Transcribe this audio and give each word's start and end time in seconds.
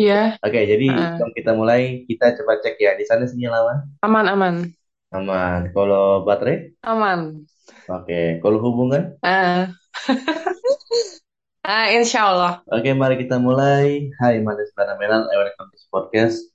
Iya, 0.00 0.40
Oke, 0.40 0.64
jadi 0.64 0.86
heeh. 0.88 0.96
sebelum 1.12 1.30
kita 1.36 1.52
mulai, 1.52 2.08
kita 2.08 2.32
coba 2.40 2.56
cek 2.64 2.80
ya. 2.80 2.96
Di 2.96 3.04
sana 3.04 3.28
sinyal 3.28 3.52
aman? 3.52 3.78
Aman, 4.00 4.26
aman, 4.32 4.54
Aman. 5.12 5.60
Kalau 5.76 6.24
baterai? 6.24 6.72
aman. 6.80 7.44
Oke. 7.84 8.40
Kalau 8.40 8.58
hubungan? 8.64 9.12
Ah, 11.60 11.84
ah, 11.84 11.86
insya 11.92 12.32
Allah. 12.32 12.64
Oke, 12.72 12.96
mari 12.96 13.20
kita 13.20 13.36
mulai. 13.36 14.08
Hai, 14.16 14.40
Manis 14.40 14.72
Melan, 14.72 15.28
welcome 15.28 15.68
to 15.68 15.78
podcast. 15.92 16.48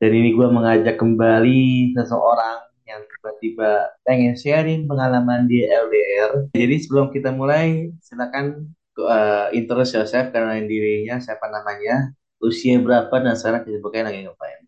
Dan 0.00 0.16
ini 0.16 0.32
gue 0.32 0.48
mengajak 0.48 0.96
kembali 0.96 1.92
seseorang 1.92 2.72
yang 2.88 3.04
tiba-tiba 3.04 3.92
pengen 4.02 4.32
sharing 4.34 4.88
pengalaman 4.88 5.44
di 5.44 5.60
LDR. 5.68 6.48
Jadi 6.56 6.74
sebelum 6.80 7.12
kita 7.12 7.36
mulai, 7.36 7.92
silakan 8.00 8.72
uh, 8.96 9.52
introduce 9.52 9.92
yourself, 9.92 10.32
kenalin 10.32 10.64
dirinya, 10.64 11.20
siapa 11.20 11.52
namanya, 11.52 12.16
usia 12.42 12.76
berapa, 12.82 13.14
dan 13.22 13.38
sekarang 13.38 13.62
kesibukannya 13.62 14.04
lagi 14.10 14.18
ngapain. 14.26 14.60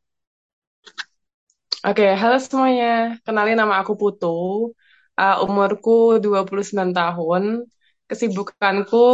Oke, 1.85 2.07
halo 2.17 2.41
semuanya. 2.41 3.21
Kenalin 3.29 3.61
nama 3.61 3.85
aku 3.85 3.93
Putu. 3.93 4.73
Ah, 5.13 5.45
umurku 5.45 6.17
29 6.17 6.97
tahun. 6.97 7.69
Kesibukanku 8.09 9.05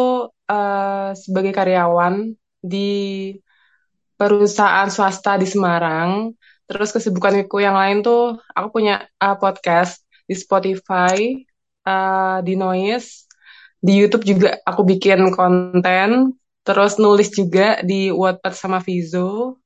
ah, 0.47 1.11
sebagai 1.19 1.51
karyawan 1.51 2.31
di 2.63 3.35
perusahaan 4.15 4.87
swasta 4.87 5.35
di 5.41 5.51
Semarang. 5.51 6.31
Terus 6.71 6.95
kesibukanku 6.95 7.59
yang 7.59 7.75
lain 7.75 8.07
tuh, 8.07 8.39
aku 8.55 8.69
punya 8.71 9.03
ah, 9.19 9.35
podcast 9.35 10.07
di 10.31 10.39
Spotify, 10.39 11.43
ah, 11.83 12.39
di 12.47 12.55
Noise, 12.55 13.27
di 13.83 13.99
YouTube 13.99 14.23
juga 14.23 14.63
aku 14.63 14.87
bikin 14.87 15.35
konten. 15.35 16.39
Terus 16.71 16.93
nulis 17.03 17.29
juga 17.35 17.83
di 17.83 18.15
Wattpad 18.15 18.55
sama 18.55 18.79
Vizo. 18.87 19.59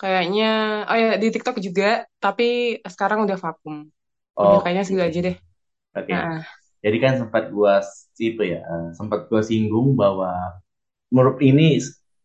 Kayaknya, 0.00 0.44
oh 0.88 0.96
ya 0.96 1.08
di 1.20 1.28
TikTok 1.28 1.56
juga, 1.60 2.08
tapi 2.24 2.44
sekarang 2.80 3.28
udah 3.28 3.36
vakum. 3.36 3.84
Udah 4.40 4.56
kayaknya 4.64 4.82
segitu 4.88 5.04
aja 5.04 5.20
deh. 5.28 5.36
oke. 5.96 6.12
Nah, 6.12 6.40
Jadi 6.84 6.96
kan 7.04 7.14
sempat 7.20 7.44
gua 7.52 7.84
itu 8.20 8.42
ya, 8.52 8.60
eh, 8.64 8.88
sempat 8.98 9.28
gua 9.28 9.42
singgung 9.44 9.96
bahwa 10.00 10.30
menurut 11.14 11.38
ini 11.44 11.80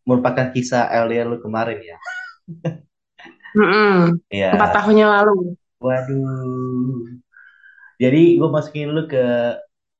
merupakan 0.07 0.47
kisah 0.55 0.89
LDR 0.91 1.27
lu 1.31 1.39
kemarin 1.43 1.79
ya. 1.83 1.97
mm-mm. 3.57 4.19
Empat 4.53 4.69
Iya. 4.69 4.75
tahunnya 4.75 5.05
lalu. 5.13 5.55
Waduh. 5.85 7.07
Jadi 8.01 8.21
gue 8.39 8.49
masukin 8.55 8.87
lu 8.95 9.01
ke 9.11 9.23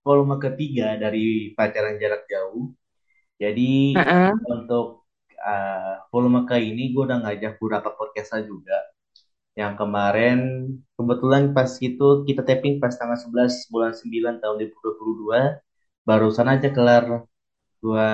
volume 0.05 0.35
ketiga 0.45 0.95
dari 1.03 1.52
pacaran 1.57 1.95
jarak 2.02 2.23
jauh. 2.31 2.72
Jadi 3.36 3.95
Heeh. 4.00 4.31
untuk 4.47 5.06
uh, 5.44 5.96
volume 6.12 6.47
ke 6.50 6.56
ini 6.59 6.96
gue 6.96 7.03
udah 7.07 7.19
ngajak 7.23 7.59
beberapa 7.59 7.90
podcaster 7.97 8.41
juga. 8.47 8.78
Yang 9.56 9.73
kemarin 9.79 10.38
kebetulan 11.00 11.44
pas 11.56 11.72
itu 11.79 12.07
kita 12.28 12.41
taping 12.44 12.75
pas 12.84 12.91
tanggal 13.00 13.16
11 13.16 13.72
bulan 13.72 13.91
9 13.95 14.35
tahun 14.44 14.56
2022. 14.59 15.63
Barusan 16.07 16.47
aja 16.51 16.69
kelar 16.75 17.24
gua 17.79 18.09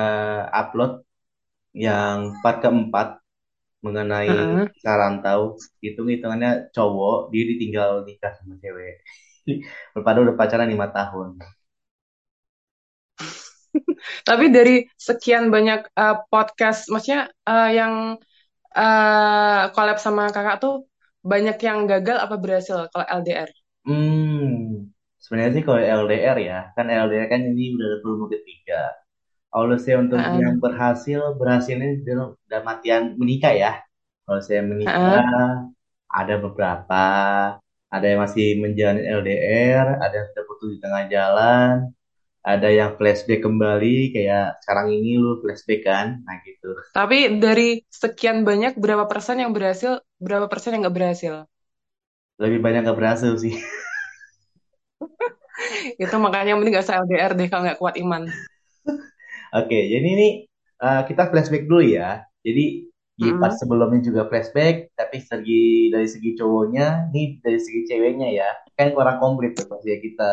upload 0.53 1.01
yang 1.73 2.37
part 2.43 2.61
keempat 2.63 3.07
mengenai 3.81 4.29
Heeh. 4.29 4.65
kisah 4.77 4.95
rantau. 5.01 5.57
Hitung-hitungannya 5.81 6.69
cowok, 6.75 7.33
dia 7.33 7.43
ditinggal 7.49 8.05
nikah 8.05 8.33
sama 8.37 8.55
cewek. 8.61 9.01
Padahal 10.05 10.29
udah 10.29 10.37
pacaran 10.37 10.69
lima 10.69 10.87
tahun. 10.93 11.41
Tapi 14.27 14.45
dari 14.55 14.75
sekian 15.07 15.43
banyak 15.55 15.79
eh, 16.01 16.15
podcast, 16.31 16.79
maksudnya 16.91 17.21
eh, 17.49 17.69
yang 17.79 17.93
eh 18.77 19.61
collab 19.75 19.97
sama 20.05 20.23
kakak 20.35 20.57
tuh 20.63 20.73
banyak 21.31 21.57
yang 21.67 21.79
gagal 21.91 22.17
apa 22.25 22.35
berhasil 22.43 22.77
kalau 22.91 23.05
LDR? 23.19 23.49
Hmm, 23.85 24.93
sebenarnya 25.23 25.51
sih 25.55 25.63
kalau 25.67 25.81
LDR 25.99 26.37
ya, 26.49 26.55
kan 26.75 26.85
LDR 27.03 27.27
kan 27.33 27.41
ini 27.49 27.61
udah 27.75 27.87
volume 28.03 28.25
ketiga. 28.35 28.73
Kalau 29.51 29.75
saya 29.83 29.97
untuk 30.05 30.21
yang 30.41 30.55
Heeh. 30.55 30.61
berhasil, 30.63 31.21
berhasilnya 31.39 31.87
dalam, 32.07 32.27
dalam 32.51 32.65
artian 32.73 33.03
menikah 33.21 33.53
ya. 33.63 33.69
Kalau 34.25 34.41
saya 34.47 34.61
menikah, 34.71 35.21
ada 36.19 36.33
beberapa, 36.43 36.95
ada 37.93 38.05
yang 38.11 38.19
masih 38.25 38.45
menjalani 38.63 39.01
LDR, 39.17 39.87
ada 40.03 40.15
yang 40.19 40.29
terputus 40.35 40.69
di 40.75 40.79
tengah 40.83 41.03
jalan, 41.13 41.73
ada 42.45 42.69
yang 42.73 42.97
flashback 42.97 43.41
kembali, 43.45 44.13
kayak 44.15 44.61
sekarang 44.65 44.87
ini 44.97 45.09
lu 45.21 45.37
flashback 45.41 45.81
kan, 45.85 46.07
nah 46.25 46.37
gitu. 46.47 46.73
Tapi 46.97 47.17
dari 47.43 47.69
sekian 48.01 48.37
banyak 48.49 48.73
berapa 48.83 49.05
persen 49.11 49.37
yang 49.43 49.51
berhasil, 49.57 49.91
berapa 50.25 50.47
persen 50.51 50.71
yang 50.73 50.81
nggak 50.87 50.97
berhasil? 50.99 51.33
Lebih 52.41 52.59
banyak 52.65 52.81
gak 52.87 52.97
berhasil 52.99 53.33
sih. 53.39 53.55
Itu 56.03 56.15
makanya 56.25 56.51
penting 56.57 56.73
gak 56.77 56.85
usah 56.85 56.97
LDR 57.03 57.31
deh 57.37 57.47
kalau 57.51 57.63
nggak 57.65 57.79
kuat 57.81 57.95
iman. 58.03 58.23
Oke, 59.55 59.79
jadi 59.91 60.07
ini 60.07 60.27
uh, 60.83 61.03
kita 61.07 61.27
flashback 61.31 61.67
dulu 61.67 61.83
ya. 61.83 62.23
Jadi 62.43 62.87
di 63.19 63.27
part 63.37 63.53
Mm-mm. 63.53 63.59
sebelumnya 63.59 64.01
juga 64.01 64.25
flashback, 64.31 64.95
tapi 64.97 65.21
segi 65.21 65.91
dari 65.93 66.07
segi 66.09 66.33
cowoknya, 66.39 67.11
ini 67.13 67.37
dari 67.43 67.59
segi 67.61 67.81
ceweknya 67.91 68.27
ya. 68.33 68.49
Kan 68.73 68.95
kurang 68.95 69.19
komplit 69.21 69.53
tuh 69.59 69.67
pasti 69.69 69.93
ya 69.93 69.99
kita 70.01 70.29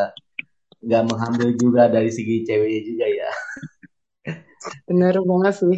nggak 0.84 1.03
mengambil 1.11 1.49
juga 1.62 1.83
dari 1.91 2.11
segi 2.15 2.47
ceweknya 2.47 2.81
juga 2.89 3.06
ya. 3.11 3.31
Bener 4.89 5.15
banget 5.31 5.55
sih. 5.62 5.77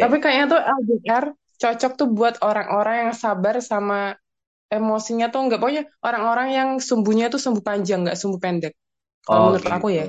Tapi 0.00 0.16
Oke, 0.16 0.22
kayaknya 0.22 0.44
tuh 0.52 0.60
LDR 0.80 1.24
cocok 1.62 1.92
tuh 2.00 2.08
buat 2.18 2.34
orang-orang 2.48 2.96
yang 3.10 3.14
sabar 3.24 3.56
sama 3.70 4.14
emosinya 4.72 5.26
tuh 5.32 5.40
nggak 5.48 5.60
pokoknya 5.62 5.84
orang-orang 6.08 6.48
yang 6.58 6.70
sumbunya 6.88 7.26
tuh 7.32 7.40
sumbu 7.44 7.60
panjang 7.68 8.00
nggak 8.04 8.18
sumbu 8.20 8.38
pendek. 8.44 8.74
Kalau 9.26 9.40
oh 9.40 9.44
menurut 9.44 9.66
aku 9.66 9.88
gitu. 9.88 9.98
ya. 9.98 10.06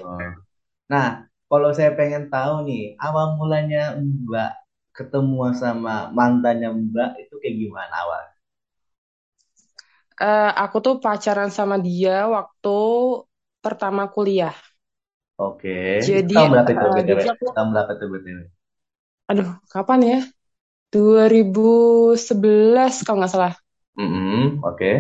Nah, 0.94 1.08
kalau 1.50 1.70
saya 1.78 1.92
pengen 2.00 2.24
tahu 2.34 2.54
nih, 2.70 2.84
awal 3.06 3.26
mulanya 3.40 3.98
Mbak 3.98 4.52
ketemu 4.98 5.42
sama 5.62 5.96
mantannya 6.18 6.70
Mbak 6.74 7.10
itu 7.24 7.34
kayak 7.42 7.56
gimana 7.62 7.94
awal? 8.04 8.24
Eh, 10.22 10.50
aku 10.64 10.78
tuh 10.86 10.94
pacaran 11.04 11.50
sama 11.58 11.76
dia 11.88 12.12
waktu 12.36 12.70
pertama 13.66 14.03
kuliah. 14.16 14.56
Oke, 15.46 15.70
Jadi 16.06 16.34
tahun 16.34 16.50
berapa 16.53 16.70
itu 16.75 16.86
eh, 16.86 16.92
BTW? 16.96 17.09
jadi 17.09 17.24
aku, 17.34 17.46
Tahun 17.53 17.70
berapa 17.74 17.92
itu 17.97 18.06
BTW? 18.12 18.40
aduh, 19.30 19.50
kapan 19.74 20.00
ya? 20.12 20.18
2011 20.94 22.94
kalau 23.06 23.18
nggak 23.22 23.34
salah. 23.36 23.53
Mm-mm, 24.00 24.64
oke. 24.64 24.92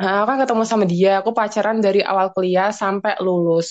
Nah, 0.00 0.12
aku 0.20 0.26
kan 0.30 0.38
ketemu 0.42 0.62
sama 0.70 0.84
dia, 0.94 1.10
aku 1.20 1.30
pacaran 1.38 1.76
dari 1.86 2.00
awal 2.10 2.26
kuliah 2.34 2.68
sampai 2.82 3.12
lulus. 3.26 3.68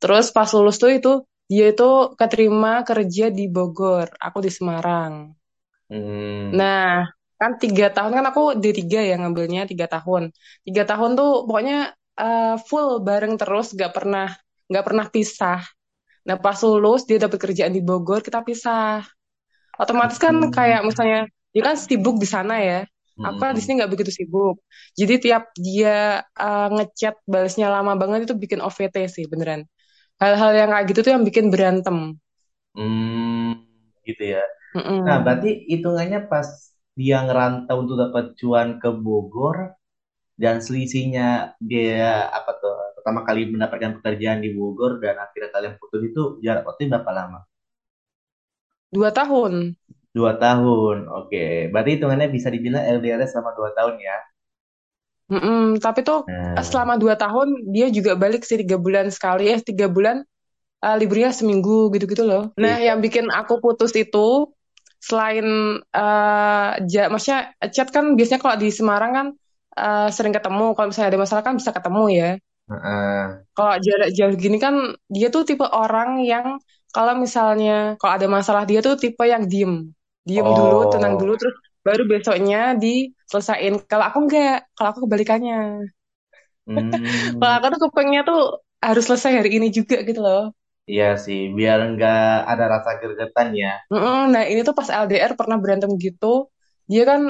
Terus 0.00 0.24
pas 0.36 0.48
lulus 0.56 0.76
tuh 0.82 0.90
itu 0.98 1.10
dia 1.50 1.64
itu 1.72 1.84
keterima 2.20 2.72
kerja 2.88 3.24
di 3.38 3.44
Bogor, 3.54 4.08
aku 4.26 4.38
di 4.46 4.50
Semarang. 4.56 5.14
Hmm. 5.90 6.58
Nah, 6.58 6.82
kan 7.40 7.50
tiga 7.62 7.84
tahun 7.94 8.12
kan 8.16 8.24
aku 8.30 8.40
d 8.62 8.64
tiga 8.78 8.98
ya 9.08 9.12
ngambilnya 9.20 9.60
tiga 9.70 9.86
tahun. 9.94 10.22
Tiga 10.66 10.82
tahun 10.90 11.10
tuh 11.18 11.28
pokoknya 11.48 11.74
eh, 12.20 12.54
full 12.68 12.90
bareng 13.06 13.34
terus, 13.40 13.66
gak 13.80 13.92
pernah 13.96 14.26
nggak 14.70 14.84
pernah 14.88 15.06
pisah. 15.14 15.60
Nah, 16.28 16.36
pas 16.44 16.58
lulus 16.66 17.02
dia 17.08 17.18
dapat 17.24 17.38
kerjaan 17.44 17.74
di 17.76 17.82
Bogor, 17.84 18.20
kita 18.26 18.40
pisah. 18.48 19.04
Otomatis 19.80 20.18
kan 20.20 20.34
kayak 20.56 20.80
Hmm. 20.80 20.88
misalnya 20.88 21.18
dia 21.54 21.62
kan 21.68 21.76
sibuk 21.78 22.16
di 22.22 22.28
sana 22.28 22.54
ya. 22.62 22.78
Aku 23.24 23.36
kan 23.42 23.52
di 23.56 23.62
sini 23.64 23.74
nggak 23.82 23.92
begitu 23.94 24.12
sibuk. 24.14 24.56
Jadi 24.98 25.14
tiap 25.24 25.42
dia 25.56 26.22
uh, 26.38 26.68
ngechat 26.74 27.14
balasnya 27.32 27.66
lama 27.74 27.92
banget 28.00 28.20
itu 28.30 28.34
bikin 28.42 28.60
OVT 28.64 28.96
sih 29.10 29.24
beneran. 29.32 29.62
Hal-hal 30.22 30.52
yang 30.60 30.70
kayak 30.74 30.86
gitu 30.90 31.00
tuh 31.06 31.12
yang 31.16 31.24
bikin 31.28 31.46
berantem. 31.54 32.18
Hmm. 32.76 33.52
Gitu 34.08 34.22
ya. 34.34 34.42
Nah, 35.06 35.16
Mm-mm. 35.16 35.24
berarti 35.24 35.50
hitungannya 35.72 36.20
pas 36.32 36.48
dia 37.00 37.18
ngerantau 37.26 37.76
untuk 37.84 37.96
dapat 38.04 38.24
cuan 38.40 38.68
ke 38.82 38.88
Bogor 39.04 39.56
dan 40.42 40.58
selisihnya 40.58 41.54
dia 41.62 42.26
apa 42.34 42.50
tuh 42.58 42.74
pertama 42.98 43.22
kali 43.22 43.46
mendapatkan 43.54 44.02
pekerjaan 44.02 44.42
di 44.42 44.50
Bogor 44.58 44.98
dan 44.98 45.14
akhirnya 45.22 45.50
kalian 45.54 45.74
putus 45.78 46.02
itu 46.02 46.22
jarak 46.42 46.66
waktu 46.66 46.90
berapa 46.90 47.10
lama? 47.14 47.46
Dua 48.90 49.14
tahun. 49.14 49.78
Dua 50.10 50.34
tahun. 50.36 51.06
Oke. 51.08 51.70
Berarti 51.70 51.90
hitungannya 51.96 52.28
bisa 52.28 52.50
dibilang 52.50 52.82
LDR 52.82 53.22
selama 53.30 53.54
dua 53.54 53.70
tahun 53.72 53.94
ya. 54.02 54.18
Mm-mm. 55.32 55.78
Tapi 55.78 56.02
tuh 56.02 56.26
Nah, 56.28 56.60
selama 56.60 56.98
dua 56.98 57.14
tahun 57.14 57.72
dia 57.72 57.88
juga 57.88 58.18
balik 58.18 58.42
sih 58.42 58.58
tiga 58.60 58.76
bulan 58.76 59.08
sekali. 59.14 59.48
Eh 59.48 59.62
tiga 59.62 59.86
bulan 59.88 60.26
eh, 60.82 60.96
liburnya 60.98 61.30
seminggu 61.30 61.88
gitu-gitu 61.94 62.26
loh. 62.26 62.50
Nah 62.58 62.82
iya. 62.82 62.92
yang 62.92 62.98
bikin 62.98 63.30
aku 63.30 63.62
putus 63.62 63.94
itu 63.94 64.50
selain 64.98 65.46
eh 65.94 66.70
ja, 66.86 67.10
maksudnya 67.10 67.54
chat 67.74 67.88
kan 67.94 68.18
biasanya 68.18 68.40
kalau 68.42 68.56
di 68.58 68.68
Semarang 68.70 69.12
kan 69.14 69.26
eh, 69.80 70.06
sering 70.16 70.34
ketemu. 70.36 70.64
Kalau 70.74 70.86
misalnya 70.88 71.10
ada 71.12 71.20
masalah 71.24 71.42
kan 71.46 71.54
bisa 71.60 71.72
ketemu 71.76 72.02
ya. 72.20 72.26
Heeh. 72.68 73.44
Kalau 73.56 73.74
jarak 73.86 74.08
jauh 74.16 74.34
gini 74.42 74.56
kan 74.64 74.74
dia 75.14 75.26
tuh 75.34 75.42
tipe 75.48 75.64
orang 75.68 76.10
yang 76.30 76.46
kalau 76.94 77.12
misalnya 77.24 77.72
kalau 78.00 78.12
ada 78.16 78.28
masalah 78.36 78.62
dia 78.70 78.80
tuh 78.86 78.94
tipe 79.02 79.24
yang 79.28 79.44
diem. 79.52 79.72
diem 80.28 80.48
dulu 80.58 80.76
tenang 80.92 81.14
dulu 81.20 81.32
Oh, 81.32 81.40
terus 81.40 81.54
baru 81.86 82.02
besoknya 82.12 82.56
diselesain 82.82 83.74
kalau 83.90 84.04
aku 84.08 84.18
enggak 84.24 84.64
kalau 84.76 84.88
aku 84.94 85.00
kebalikannya 85.04 85.56
kalau 87.40 87.52
hmm, 87.52 87.58
aku 87.58 87.66
tuh 87.74 87.80
kepengennya 87.88 88.22
tuh 88.28 88.40
harus 88.86 89.04
selesai 89.08 89.32
hari 89.42 89.50
ini 89.58 89.68
juga 89.78 89.96
gitu 90.08 90.20
loh 90.26 90.42
iya 90.92 91.04
sih, 91.24 91.38
biar 91.56 91.78
nggak 91.92 92.16
ada 92.50 92.64
rasa 92.72 92.90
gregetan 93.00 93.48
ya. 93.62 93.68
Mm-mm, 93.92 94.18
nah 94.32 94.42
ini 94.50 94.60
tuh 94.68 94.74
pas 94.78 94.88
LDR 95.02 95.32
pernah 95.40 95.56
berantem 95.62 95.90
gitu 96.06 96.26
dia 96.90 97.02
kan 97.10 97.20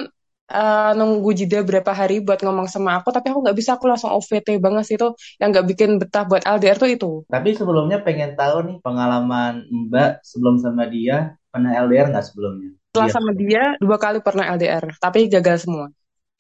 eh, 0.53 0.91
nunggu 0.99 1.31
jeda 1.41 1.59
berapa 1.65 1.93
hari 2.01 2.21
buat 2.21 2.41
ngomong 2.45 2.69
sama 2.69 3.01
aku 3.01 3.09
tapi 3.17 3.33
aku 3.33 3.41
nggak 3.45 3.57
bisa 3.57 3.71
aku 3.77 3.85
langsung 3.91 4.11
OVT 4.13 4.49
banget 4.61 4.85
sih 4.89 4.97
itu 5.01 5.09
yang 5.41 5.49
nggak 5.53 5.67
bikin 5.71 5.91
betah 6.01 6.25
buat 6.29 6.43
LDR 6.45 6.77
tuh 6.77 6.91
itu 6.93 7.11
Tapi 7.27 7.49
sebelumnya 7.57 7.99
pengen 8.07 8.37
tahu 8.37 8.57
nih 8.69 8.77
pengalaman 8.85 9.65
Mbak 9.89 10.11
sebelum 10.21 10.61
sama 10.61 10.85
dia 10.87 11.37
pernah 11.53 11.71
LDR 11.85 12.07
nggak 12.13 12.27
sebelumnya? 12.29 12.71
setelah 12.93 13.09
Iya. 13.09 13.15
sama 13.17 13.31
dia 13.33 13.63
dua 13.81 13.97
kali 13.97 14.19
pernah 14.21 14.45
LDR 14.53 14.85
tapi 15.01 15.27
gagal 15.33 15.65
semua 15.65 15.87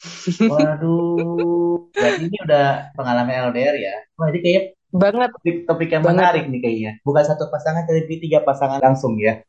Waduh, 0.50 1.88
berarti 1.94 2.20
ini 2.26 2.37
udah 2.43 2.91
pengalaman 2.99 3.35
LDR 3.50 3.76
ya? 3.79 3.94
Wah, 4.19 4.26
ini 4.35 4.38
kayak 4.43 4.62
banget 4.93 5.31
topik, 5.31 5.56
topik 5.70 5.88
yang 5.94 6.05
banget 6.05 6.20
menarik 6.20 6.44
nih 6.50 6.61
kayaknya. 6.61 6.91
Bukan 7.06 7.25
satu 7.25 7.44
pasangan, 7.49 7.87
tapi 7.87 8.19
tiga 8.19 8.43
pasangan 8.43 8.81
langsung 8.82 9.14
ya. 9.23 9.41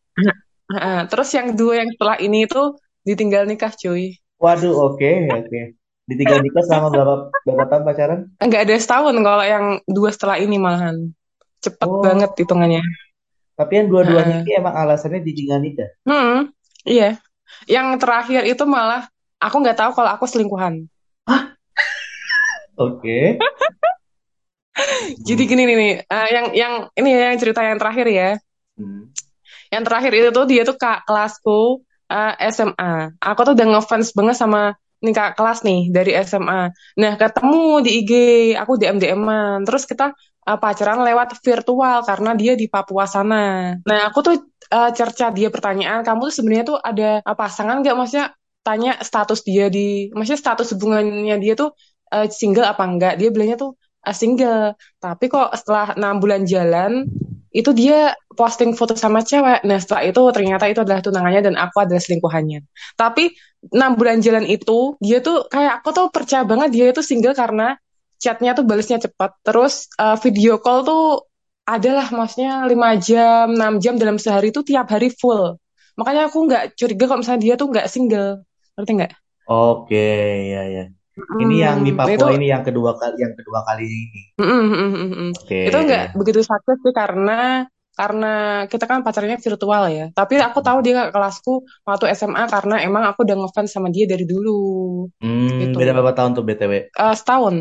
Terus 1.11 1.29
yang 1.37 1.47
dua 1.57 1.73
yang 1.83 1.89
setelah 1.93 2.17
ini 2.21 2.45
itu 2.47 2.61
ditinggal 3.03 3.43
nikah 3.49 3.73
cuy 3.75 4.15
Waduh, 4.43 4.75
oke, 4.91 5.11
oke. 5.31 5.59
Ditinggal 6.03 6.43
nikah 6.43 6.63
selama 6.67 6.87
berapa 6.91 7.15
berapa 7.47 7.63
tahun 7.71 7.83
pacaran? 7.87 8.19
nggak 8.43 8.61
ada 8.67 8.75
setahun 8.75 9.15
kalau 9.15 9.45
yang 9.47 9.65
dua 9.87 10.09
setelah 10.11 10.35
ini 10.35 10.59
malahan 10.59 11.15
cepet 11.63 11.87
banget 12.03 12.27
Oh, 12.27 12.37
hitungannya 12.43 12.83
tapi 13.55 13.71
yang 13.79 13.87
dua-duanya 13.87 14.43
Heeh. 14.43 14.43
ini 14.43 14.51
emang 14.59 14.75
alasannya 14.75 15.23
ditinggal 15.23 15.63
nikah. 15.63 15.89
Hmm, 16.03 16.51
iya 16.83 17.15
yang 17.71 17.95
terakhir 17.95 18.43
itu 18.43 18.67
malah 18.67 19.07
aku 19.39 19.55
nggak 19.63 19.79
tahu 19.79 19.91
kalau 19.95 20.11
aku 20.11 20.25
selingkuhan 20.27 20.91
Oke. 22.75 23.37
jadi 25.27 25.43
Hmm. 25.45 25.51
gini 25.53 25.63
nih, 25.69 25.75
nih 25.77 25.93
eh, 26.03 26.27
yang 26.33 26.45
yang 26.51 26.73
ini 26.97 27.09
ya 27.13 27.31
yang 27.31 27.37
cerita 27.39 27.61
yang 27.63 27.79
terakhir 27.79 28.07
ya 28.11 28.29
Hmm. 28.73 29.05
yang 29.69 29.85
terakhir 29.85 30.11
itu 30.17 30.29
tuh 30.33 30.45
dia 30.49 30.65
tuh 30.65 30.73
kak 30.75 31.05
kelasku 31.05 31.85
eh, 32.13 32.33
SMA 32.53 32.93
aku 33.17 33.39
tuh 33.45 33.53
udah 33.57 33.67
ngefans 33.73 34.07
banget 34.17 34.35
sama 34.37 34.61
nih 35.03 35.13
kak 35.17 35.29
kelas 35.35 35.59
nih 35.67 35.91
dari 35.91 36.11
SMA 36.23 36.71
nah 37.01 37.11
ketemu 37.19 37.63
di 37.85 37.91
IG 37.99 38.11
aku 38.61 38.71
DM 38.79 38.97
DM-an 39.01 39.65
terus 39.67 39.83
kita 39.89 40.15
eh, 40.47 40.59
pacaran 40.59 40.99
lewat 41.07 41.39
virtual 41.43 41.97
karena 42.03 42.31
dia 42.35 42.53
di 42.59 42.67
Papua 42.67 43.05
sana. 43.07 43.75
Nah 43.83 43.99
aku 44.07 44.19
tuh 44.23 44.35
eh, 44.71 44.91
cerca 44.95 45.31
dia 45.31 45.47
pertanyaan 45.51 46.01
kamu 46.07 46.29
tuh 46.31 46.35
sebenarnya 46.35 46.65
tuh 46.71 46.77
ada 46.79 47.09
eh, 47.23 47.37
pasangan 47.37 47.79
nggak? 47.83 47.95
Maksudnya 47.95 48.27
tanya 48.63 48.91
status 49.03 49.43
dia 49.43 49.67
di 49.67 50.07
maksudnya 50.15 50.39
status 50.39 50.67
hubungannya 50.75 51.35
dia 51.43 51.53
tuh 51.55 51.75
eh, 52.11 52.27
single 52.31 52.67
apa 52.67 52.83
enggak 52.87 53.13
dia 53.19 53.29
bilangnya 53.33 53.57
tuh 53.59 53.71
eh, 54.07 54.15
single. 54.15 54.75
Tapi 55.03 55.25
kok 55.31 55.49
setelah 55.59 55.95
enam 55.99 56.15
bulan 56.23 56.41
jalan 56.47 57.07
itu 57.53 57.69
dia 57.71 58.17
posting 58.33 58.73
foto 58.73 58.97
sama 58.97 59.21
cewek. 59.21 59.61
Nah, 59.63 59.77
setelah 59.77 60.03
itu 60.09 60.21
ternyata 60.33 60.65
itu 60.65 60.81
adalah 60.81 61.01
tunangannya 61.05 61.41
dan 61.53 61.55
aku 61.55 61.85
adalah 61.85 62.01
selingkuhannya. 62.01 62.65
Tapi 62.97 63.29
enam 63.71 63.91
bulan 63.95 64.19
jalan 64.25 64.43
itu 64.49 64.97
dia 64.99 65.21
tuh 65.21 65.45
kayak 65.47 65.85
aku 65.85 65.89
tuh 65.93 66.07
percaya 66.09 66.43
banget 66.43 66.69
dia 66.73 66.85
itu 66.89 66.99
single 67.05 67.37
karena 67.37 67.77
chatnya 68.17 68.57
tuh 68.57 68.65
balesnya 68.65 68.97
cepat. 68.97 69.37
Terus 69.45 69.87
eh, 70.01 70.17
video 70.25 70.57
call 70.57 70.81
tuh 70.83 71.29
adalah 71.63 72.11
maksudnya 72.11 72.67
5 72.67 72.91
jam, 72.99 73.45
6 73.55 73.79
jam 73.79 73.95
dalam 74.01 74.17
sehari 74.19 74.51
itu 74.51 74.65
tiap 74.67 74.89
hari 74.91 75.13
full. 75.13 75.55
Makanya 75.95 76.27
aku 76.27 76.37
nggak 76.49 76.63
curiga 76.75 77.05
kalau 77.07 77.19
misalnya 77.21 77.41
dia 77.45 77.53
tuh 77.55 77.67
nggak 77.71 77.87
single. 77.87 78.31
Ngerti 78.75 78.91
nggak? 78.97 79.11
Oke, 79.47 80.07
ya 80.51 80.61
ya. 80.75 80.83
Ini 81.13 81.55
yang 81.61 81.77
di 81.85 81.91
itu 81.93 81.97
Papua 81.97 82.33
ini 82.33 82.49
yang 82.49 82.63
kedua 82.65 82.91
kali 82.97 83.15
yang 83.21 83.33
kedua 83.37 83.59
kali 83.67 83.85
ini. 83.85 84.21
Mm, 84.41 84.65
mm, 84.73 84.91
mm. 85.13 85.29
Oke. 85.37 85.61
Itu 85.69 85.77
nggak 85.85 86.03
begitu 86.17 86.41
sakit 86.41 86.77
sih 86.83 86.93
karena 86.93 87.69
karena 87.93 88.65
kita 88.65 88.85
kan 88.89 88.99
pacarnya 89.05 89.37
virtual 89.37 89.83
ya. 89.93 90.05
Tapi 90.17 90.33
aku 90.41 90.59
tahu 90.65 90.81
dia 90.81 90.93
ke 90.97 91.13
kelasku 91.13 91.51
waktu 91.85 92.05
SMA 92.17 92.49
karena 92.49 92.81
emang 92.81 93.03
aku 93.13 93.21
udah 93.25 93.37
ngefans 93.37 93.69
sama 93.69 93.89
dia 93.93 94.05
dari 94.09 94.25
dulu 94.25 94.57
Hmm, 95.21 95.73
beda 95.77 95.91
gitu. 95.91 95.95
berapa 95.95 96.13
tahun 96.17 96.31
tuh 96.37 96.43
BTW? 96.47 96.73
Eh, 96.93 97.15
setahun. 97.19 97.55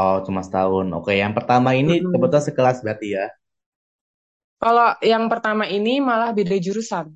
Oh, 0.00 0.16
cuma 0.26 0.40
setahun. 0.46 0.86
Oke, 0.98 1.12
yang 1.22 1.32
pertama 1.38 1.70
ini 1.80 1.92
kebetulan 2.12 2.44
sekelas 2.48 2.76
berarti 2.84 3.06
ya. 3.16 3.24
Kalau 4.62 4.88
yang 5.04 5.24
pertama 5.32 5.64
ini 5.68 5.98
malah 6.00 6.30
beda 6.32 6.56
jurusan. 6.56 7.06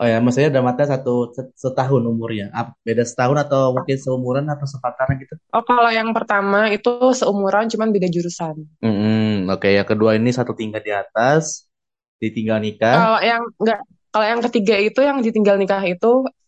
Oh 0.00 0.06
ya, 0.12 0.16
maksudnya 0.24 0.50
artian 0.70 0.88
satu 0.94 1.12
se- 1.36 1.52
setahun 1.64 2.02
umurnya. 2.12 2.46
Beda 2.86 3.02
setahun 3.10 3.38
atau 3.44 3.60
mungkin 3.76 3.96
seumuran 4.04 4.46
atau 4.54 4.66
sepantaran 4.72 5.16
gitu? 5.22 5.34
Oh, 5.56 5.62
kalau 5.68 5.90
yang 5.98 6.10
pertama 6.16 6.60
itu 6.76 6.92
seumuran 7.18 7.66
cuman 7.72 7.88
beda 7.94 8.08
jurusan. 8.14 8.56
Hmm, 8.82 9.48
oke. 9.52 9.68
Yang 9.78 9.86
kedua 9.92 10.10
ini 10.18 10.30
satu 10.38 10.52
tingkat 10.60 10.82
di 10.86 10.92
atas, 11.02 11.44
ditinggal 12.22 12.58
nikah. 12.64 12.92
Kalau 12.92 13.18
yang 13.30 13.42
enggak, 13.60 13.78
kalau 14.12 14.26
yang 14.32 14.40
ketiga 14.46 14.74
itu 14.86 15.00
yang 15.08 15.18
ditinggal 15.26 15.56
nikah 15.60 15.82
itu 15.84 16.06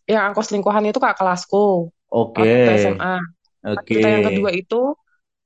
yang 0.09 0.23
aku 0.33 0.41
selingkuhan 0.45 0.83
itu 0.89 0.97
kak 1.03 1.15
kelasku 1.19 1.91
Oke, 2.21 2.39
waktu 2.39 2.67
SMA. 2.81 3.13
oke. 3.63 3.95
Cerita 3.95 4.07
yang 4.13 4.23
kedua 4.27 4.49
itu 4.55 4.75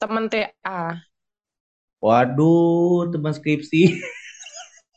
temen 0.01 0.25
TA. 0.31 1.01
Waduh, 2.05 3.09
teman 3.11 3.33
skripsi. 3.37 3.81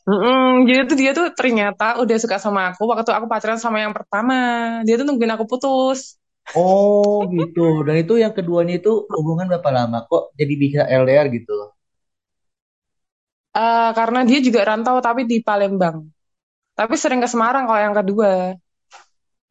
Mm-mm, 0.07 0.71
jadi 0.71 0.81
tuh 0.89 0.97
dia 1.01 1.11
tuh 1.19 1.27
ternyata 1.39 1.85
udah 2.03 2.17
suka 2.23 2.37
sama 2.45 2.61
aku 2.71 2.83
waktu 2.91 3.11
aku 3.17 3.27
pacaran 3.33 3.59
sama 3.65 3.79
yang 3.85 3.91
pertama. 3.97 4.35
Dia 4.87 4.95
tuh 4.99 5.05
nungguin 5.07 5.35
aku 5.35 5.45
putus. 5.51 6.01
Oh, 6.61 7.15
gitu. 7.35 7.61
Dan 7.87 7.95
itu 8.03 8.13
yang 8.23 8.33
keduanya 8.39 8.75
itu 8.81 8.91
hubungan 9.17 9.47
berapa 9.51 9.71
lama 9.79 9.99
kok 10.11 10.23
jadi 10.39 10.53
bisa 10.63 10.81
LDR 11.01 11.27
gitu? 11.37 11.53
Eh, 13.57 13.89
karena 13.99 14.19
dia 14.29 14.39
juga 14.47 14.61
rantau 14.69 14.97
tapi 15.07 15.23
di 15.31 15.37
Palembang. 15.47 15.97
Tapi 16.79 16.95
sering 17.03 17.21
ke 17.25 17.29
Semarang 17.33 17.65
kalau 17.69 17.81
yang 17.87 17.97
kedua. 18.01 18.31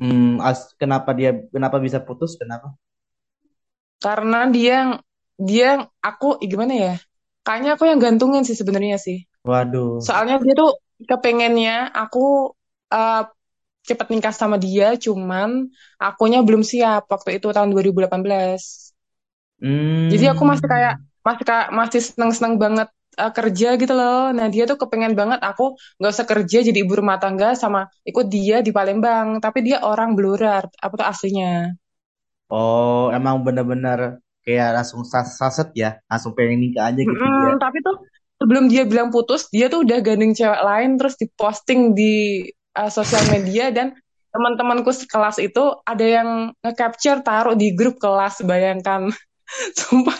Hmm, 0.01 0.35
as- 0.49 0.71
kenapa 0.81 1.11
dia 1.19 1.31
kenapa 1.55 1.77
bisa 1.85 1.99
putus? 2.07 2.31
Kenapa? 2.41 2.67
Karena 4.03 4.37
dia 4.55 4.75
dia 5.49 5.67
aku 6.09 6.27
ih, 6.43 6.47
gimana 6.53 6.73
ya? 6.85 6.93
Kayaknya 7.45 7.69
aku 7.75 7.83
yang 7.91 7.99
gantungin 8.05 8.43
sih 8.47 8.57
sebenarnya 8.59 8.97
sih. 9.05 9.17
Waduh. 9.47 9.95
Soalnya 10.05 10.35
dia 10.43 10.53
tuh 10.61 10.69
kepengennya 11.09 11.71
aku 12.01 12.19
eh, 12.93 13.21
cepet 13.89 14.07
nikah 14.13 14.35
sama 14.41 14.57
dia, 14.65 14.85
cuman 15.05 15.49
akunya 16.05 16.39
belum 16.47 16.63
siap 16.71 17.01
waktu 17.13 17.29
itu 17.37 17.47
tahun 17.55 17.69
2018. 17.73 18.63
Jadi 20.11 20.25
aku 20.31 20.43
masih 20.51 20.67
kayak 20.73 20.93
Hmm. 20.93 21.07
masih 21.25 21.43
kayak 21.49 21.67
masih 21.79 22.01
seneng-seneng 22.07 22.55
banget 22.63 22.87
uh, 23.21 23.31
kerja 23.37 23.67
gitu 23.81 23.93
loh. 23.97 24.29
Nah 24.37 24.47
dia 24.53 24.63
tuh 24.69 24.77
kepengen 24.81 25.13
banget 25.19 25.39
aku 25.49 25.63
nggak 25.97 26.11
usah 26.15 26.27
kerja 26.31 26.57
jadi 26.67 26.77
ibu 26.85 26.93
rumah 27.01 27.17
tangga 27.21 27.47
sama 27.57 27.79
ikut 28.09 28.25
dia 28.29 28.55
di 28.65 28.69
Palembang. 28.77 29.27
Tapi 29.43 29.59
dia 29.67 29.77
orang 29.81 30.13
Blora, 30.17 30.61
apa 30.85 30.93
tuh 30.99 31.07
aslinya. 31.11 31.73
Oh, 32.59 33.03
emang 33.17 33.35
bener-bener 33.45 33.99
kayak 34.45 34.67
langsung 34.77 35.01
sas- 35.11 35.35
saset 35.39 35.67
ya, 35.81 35.89
langsung 36.09 36.33
pengen 36.37 36.59
nikah 36.63 36.83
aja 36.89 37.01
gitu 37.11 37.25
dia. 37.37 37.53
Mm-mm, 37.53 37.61
tapi 37.61 37.77
tuh 37.85 37.95
sebelum 38.45 38.69
dia 38.69 38.85
bilang 38.85 39.09
putus, 39.09 39.49
dia 39.49 39.73
tuh 39.73 39.81
udah 39.81 40.05
gandeng 40.05 40.37
cewek 40.37 40.61
lain 40.61 41.01
terus 41.01 41.17
diposting 41.17 41.97
di 41.97 42.45
uh, 42.77 42.93
sosial 42.93 43.25
media 43.33 43.73
dan 43.73 43.97
teman-temanku 44.29 44.93
sekelas 44.93 45.41
itu 45.41 45.73
ada 45.81 46.05
yang 46.05 46.29
nge-capture 46.61 47.25
taruh 47.25 47.57
di 47.57 47.73
grup 47.73 47.97
kelas, 47.97 48.45
bayangkan. 48.45 49.09
Sumpah, 49.81 50.13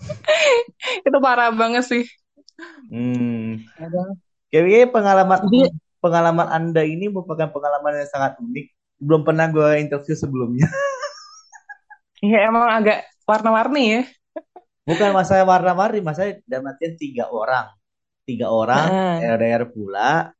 itu 1.06 1.18
parah 1.20 1.52
banget 1.52 1.84
sih. 1.84 2.04
Hmm. 2.88 3.60
Kayaknya 4.48 4.88
pengalaman 4.88 5.38
Jadi 5.44 5.68
pengalaman 6.00 6.48
Anda 6.48 6.82
ini 6.88 7.12
merupakan 7.12 7.52
pengalaman 7.52 8.00
yang 8.00 8.08
sangat 8.08 8.40
unik. 8.40 8.66
Belum 9.00 9.20
pernah 9.20 9.52
gue 9.52 9.84
interview 9.84 10.16
sebelumnya. 10.16 10.64
ya 12.24 12.48
emang 12.48 12.72
agak 12.72 13.04
warna-warni 13.28 14.00
ya. 14.00 14.02
Bukan 14.88 15.10
masalah 15.14 15.44
warna-warni, 15.46 16.00
masalah 16.02 16.40
dalam 16.48 16.66
artian 16.72 16.94
tiga 16.98 17.24
orang. 17.30 17.66
Tiga 18.28 18.46
orang 18.52 18.88
Heeh, 18.98 19.20
LDR 19.20 19.64
pula 19.74 20.32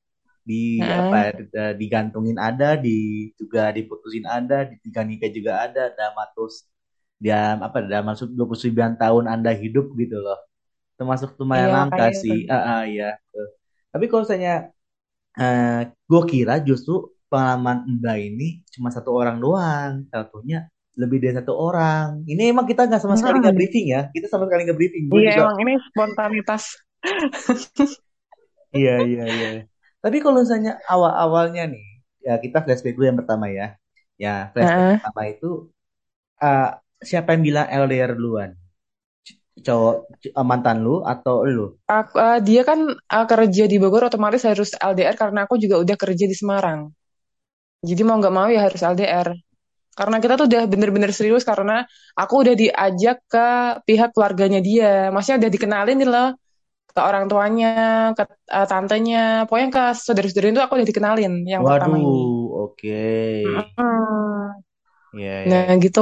di 0.49 0.90
apa 0.92 1.16
heeh. 1.18 1.42
eh, 1.61 1.75
digantungin 1.80 2.38
ada, 2.40 2.76
di 2.80 3.28
juga 3.40 3.70
diputusin 3.76 4.26
ada, 4.28 4.66
ditinggal 4.70 5.04
nikah 5.11 5.30
juga 5.32 5.52
ada, 5.66 5.82
dalam 5.97 6.14
terus 6.37 6.66
dia 7.23 7.56
apa 7.61 7.78
dalam 7.87 8.06
maksud 8.12 8.28
29 8.38 8.92
tahun 9.00 9.25
Anda 9.32 9.52
hidup 9.56 9.87
gitu 10.00 10.16
loh. 10.23 10.38
Termasuk 10.99 11.37
lumayan 11.40 11.70
Iya 11.70 11.75
langka 11.75 12.11
sih. 12.14 12.47
Ah, 12.52 12.62
ah, 12.70 12.82
iya. 12.90 13.18
Tapi 13.92 14.04
kalau 14.11 14.23
misalnya 14.26 14.54
eh 15.40 15.80
gue 16.11 16.23
kira 16.32 16.54
justru 16.68 16.92
pengalaman 17.30 17.78
Mbak 17.99 18.16
ini 18.28 18.44
cuma 18.75 18.88
satu 18.97 19.11
orang 19.20 19.37
doang. 19.44 19.92
Satunya 20.12 20.59
lebih 20.99 21.18
dari 21.23 21.35
satu 21.38 21.52
orang. 21.56 22.25
Ini 22.26 22.42
emang 22.52 22.66
kita 22.70 22.87
nggak 22.88 23.02
sama 23.02 23.16
sekali 23.18 23.37
nggak 23.42 23.54
Mm-mm. 23.54 23.59
briefing 23.59 23.87
ya. 23.94 24.00
Kita 24.14 24.26
sama 24.32 24.44
sekali 24.49 24.62
nggak 24.68 24.78
briefing. 24.80 25.04
Iya 25.16 25.30
juga, 25.30 25.42
emang 25.42 25.56
ini 25.62 25.73
spontanitas. 25.87 26.64
iya 28.76 28.90
iya 29.09 29.23
iya. 29.35 29.47
Tapi 30.02 30.16
kalau 30.23 30.37
misalnya 30.42 30.70
awal-awalnya 30.92 31.62
nih, 31.73 31.85
ya 32.26 32.30
kita 32.44 32.56
flashback 32.64 32.94
dulu 32.97 33.06
yang 33.11 33.20
pertama 33.20 33.47
ya. 33.59 33.64
Ya, 34.23 34.28
flashback 34.52 34.87
Heeh. 34.87 35.00
pertama 35.00 35.20
itu 35.32 35.47
eh, 36.44 36.62
siapa 37.11 37.28
yang 37.35 37.42
bilang 37.49 37.66
LDR 37.82 38.12
duluan? 38.18 38.50
Cowok 39.66 39.97
eh, 40.38 40.47
mantan 40.50 40.76
lu 40.87 40.94
atau 41.12 41.37
lu? 41.54 41.66
Aku, 41.99 42.14
eh, 42.26 42.38
dia 42.49 42.62
kan 42.68 42.78
eh, 43.16 43.26
kerja 43.32 43.64
di 43.73 43.76
Bogor 43.82 44.02
otomatis 44.09 44.42
harus 44.50 44.68
LDR 44.90 45.16
karena 45.23 45.38
aku 45.44 45.54
juga 45.62 45.76
udah 45.85 45.97
kerja 46.02 46.25
di 46.30 46.37
Semarang. 46.40 46.80
Jadi 47.88 48.02
mau 48.06 48.16
nggak 48.20 48.35
mau 48.38 48.49
ya 48.54 48.61
harus 48.66 48.80
LDR. 48.92 49.28
Karena 49.99 50.16
kita 50.23 50.35
tuh 50.40 50.47
udah 50.50 50.62
bener-bener 50.73 51.11
serius 51.12 51.42
karena 51.50 51.85
aku 52.20 52.35
udah 52.42 52.54
diajak 52.62 53.16
ke 53.32 53.47
pihak 53.87 54.11
keluarganya 54.14 54.61
dia. 54.68 55.11
Maksudnya 55.12 55.38
udah 55.47 55.52
dikenalin 55.56 55.97
nih 56.00 56.09
loh 56.14 56.28
ke 56.97 57.00
orang 57.11 57.26
tuanya, 57.30 57.68
ke 58.18 58.23
eh, 58.56 58.66
tantenya, 58.70 59.18
pokoknya 59.49 59.68
ke 59.76 59.82
saudara-saudara 60.06 60.47
itu 60.52 60.62
aku 60.64 60.75
udah 60.80 60.88
dikenalin 60.90 61.32
yang 61.52 61.64
pertama 61.68 61.97
Waduh, 61.97 62.02
ini. 62.02 62.35
oke. 62.62 62.97
Mm. 63.78 64.62
Ya, 65.12 65.42
Nah 65.49 65.64
ya. 65.66 65.80
gitu. 65.85 66.00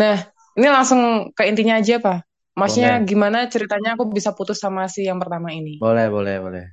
Nah 0.00 0.14
ini 0.58 0.66
langsung 0.76 1.00
ke 1.36 1.42
intinya 1.50 1.74
aja 1.80 1.94
Pak. 2.04 2.16
Maksudnya 2.60 2.92
Boleh, 2.92 3.06
gimana 3.10 3.38
ceritanya 3.52 3.88
aku 3.94 4.04
bisa 4.16 4.30
putus 4.36 4.58
sama 4.64 4.82
si 4.94 5.00
yang 5.08 5.18
pertama 5.22 5.48
ini. 5.60 5.72
boleh, 5.80 6.06
boleh, 6.14 6.36
boleh. 6.44 6.64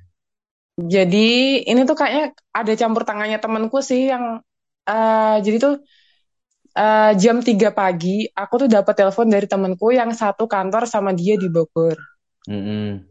Jadi 0.94 1.16
ini 1.70 1.80
tuh 1.88 1.96
kayaknya 2.00 2.22
ada 2.58 2.72
campur 2.80 3.02
tangannya 3.08 3.38
temanku 3.42 3.78
sih 3.90 4.00
yang 4.12 4.24
eh, 4.90 5.34
jadi 5.44 5.56
tuh 5.64 5.72
eh, 6.78 7.12
jam 7.22 7.36
3 7.48 7.68
pagi 7.74 8.26
aku 8.42 8.54
tuh 8.66 8.68
dapat 8.76 8.94
telepon 9.00 9.26
dari 9.34 9.46
temanku 9.52 9.86
yang 9.94 10.10
satu 10.14 10.44
kantor 10.54 10.82
sama 10.90 11.10
dia 11.20 11.34
di 11.42 11.48
Bogor. 11.50 11.96
Mm-mm. 12.48 13.08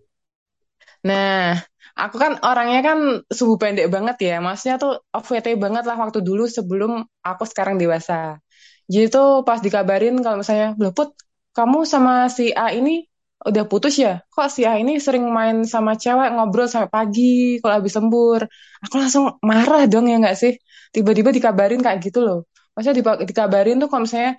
Nah, 1.08 1.60
aku 2.00 2.15
kan 2.24 2.32
orangnya 2.48 2.79
kan 2.88 2.98
suhu 3.38 3.55
pendek 3.62 3.88
banget 3.96 4.15
ya. 4.27 4.34
Maksudnya 4.46 4.75
tuh 4.84 4.91
OVT 5.15 5.48
banget 5.63 5.84
lah 5.89 5.96
waktu 6.03 6.20
dulu 6.27 6.43
sebelum 6.58 6.91
aku 7.29 7.43
sekarang 7.51 7.75
dewasa. 7.82 8.39
Jadi 8.91 9.05
tuh 9.15 9.27
pas 9.48 9.60
dikabarin 9.65 10.15
kalau 10.24 10.38
misalnya, 10.43 10.67
Put, 10.98 11.10
kamu 11.58 11.79
sama 11.88 12.27
si 12.38 12.51
A 12.55 12.72
ini 12.75 13.08
udah 13.48 13.63
putus 13.72 13.96
ya? 14.00 14.24
Kok 14.34 14.48
si 14.55 14.62
A 14.70 14.74
ini 14.82 14.91
sering 15.05 15.25
main 15.38 15.58
sama 15.67 15.91
cewek 16.00 16.29
ngobrol 16.36 16.67
sampai 16.72 16.89
pagi 16.91 17.60
kalau 17.62 17.74
habis 17.79 17.93
lembur? 18.00 18.41
Aku 18.84 18.96
langsung 19.01 19.24
marah 19.50 19.84
dong 19.91 20.05
ya 20.12 20.15
nggak 20.22 20.36
sih? 20.41 20.53
Tiba-tiba 20.96 21.29
dikabarin 21.36 21.79
kayak 21.86 22.00
gitu 22.05 22.20
loh. 22.27 22.38
Maksudnya 22.74 22.98
di- 23.00 23.25
dikabarin 23.30 23.75
tuh 23.82 23.88
kalau 23.92 24.03
misalnya 24.06 24.34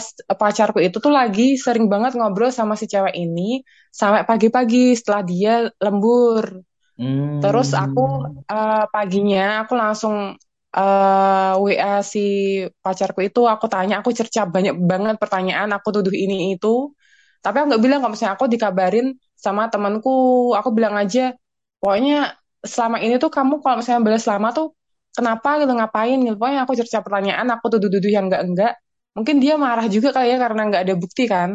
s- 0.00 0.16
pacarku 0.40 0.78
itu 0.86 0.96
tuh 1.04 1.12
lagi 1.12 1.42
sering 1.64 1.86
banget 1.92 2.12
ngobrol 2.18 2.50
sama 2.58 2.74
si 2.80 2.86
cewek 2.92 3.14
ini 3.22 3.60
sampai 4.00 4.22
pagi-pagi 4.30 4.96
setelah 4.98 5.22
dia 5.30 5.52
lembur. 5.84 6.44
Terus 7.42 7.68
aku 7.76 8.00
Hmm. 8.00 8.44
eh, 8.52 8.84
paginya 8.94 9.42
aku 9.62 9.72
langsung 9.82 10.14
eh, 10.76 11.52
WA 11.64 11.92
si 12.12 12.20
pacarku 12.84 13.20
itu 13.28 13.40
aku 13.52 13.66
tanya 13.72 13.94
aku 14.00 14.10
cerca 14.18 14.40
banyak 14.54 14.74
banget 14.90 15.14
pertanyaan 15.22 15.68
aku 15.76 15.88
tuduh 15.96 16.14
ini 16.24 16.36
itu 16.56 16.68
tapi 17.44 17.54
aku 17.60 17.66
nggak 17.70 17.82
bilang 17.84 17.98
kalau 18.00 18.12
misalnya 18.14 18.34
aku 18.38 18.46
dikabarin 18.54 19.06
sama 19.44 19.62
temanku 19.72 20.10
aku 20.58 20.68
bilang 20.76 20.94
aja 21.02 21.20
pokoknya 21.80 22.14
selama 22.64 22.96
ini 23.04 23.14
tuh 23.22 23.30
kamu 23.36 23.54
kalau 23.62 23.76
misalnya 23.80 24.02
balas 24.06 24.24
lama 24.30 24.48
tuh 24.56 24.66
kenapa 25.16 25.48
gitu 25.62 25.72
ngapain 25.78 26.18
gitu 26.24 26.36
pokoknya 26.40 26.60
aku 26.66 26.74
cerca 26.80 26.98
pertanyaan 27.06 27.46
aku 27.54 27.66
tuduh-tuduh 27.72 28.10
yang 28.16 28.26
enggak 28.28 28.42
enggak 28.46 28.72
mungkin 29.16 29.36
dia 29.42 29.54
marah 29.64 29.86
juga 29.94 30.08
kali 30.14 30.26
ya 30.34 30.38
karena 30.44 30.60
nggak 30.68 30.82
ada 30.86 30.94
bukti 30.98 31.22
kan 31.30 31.50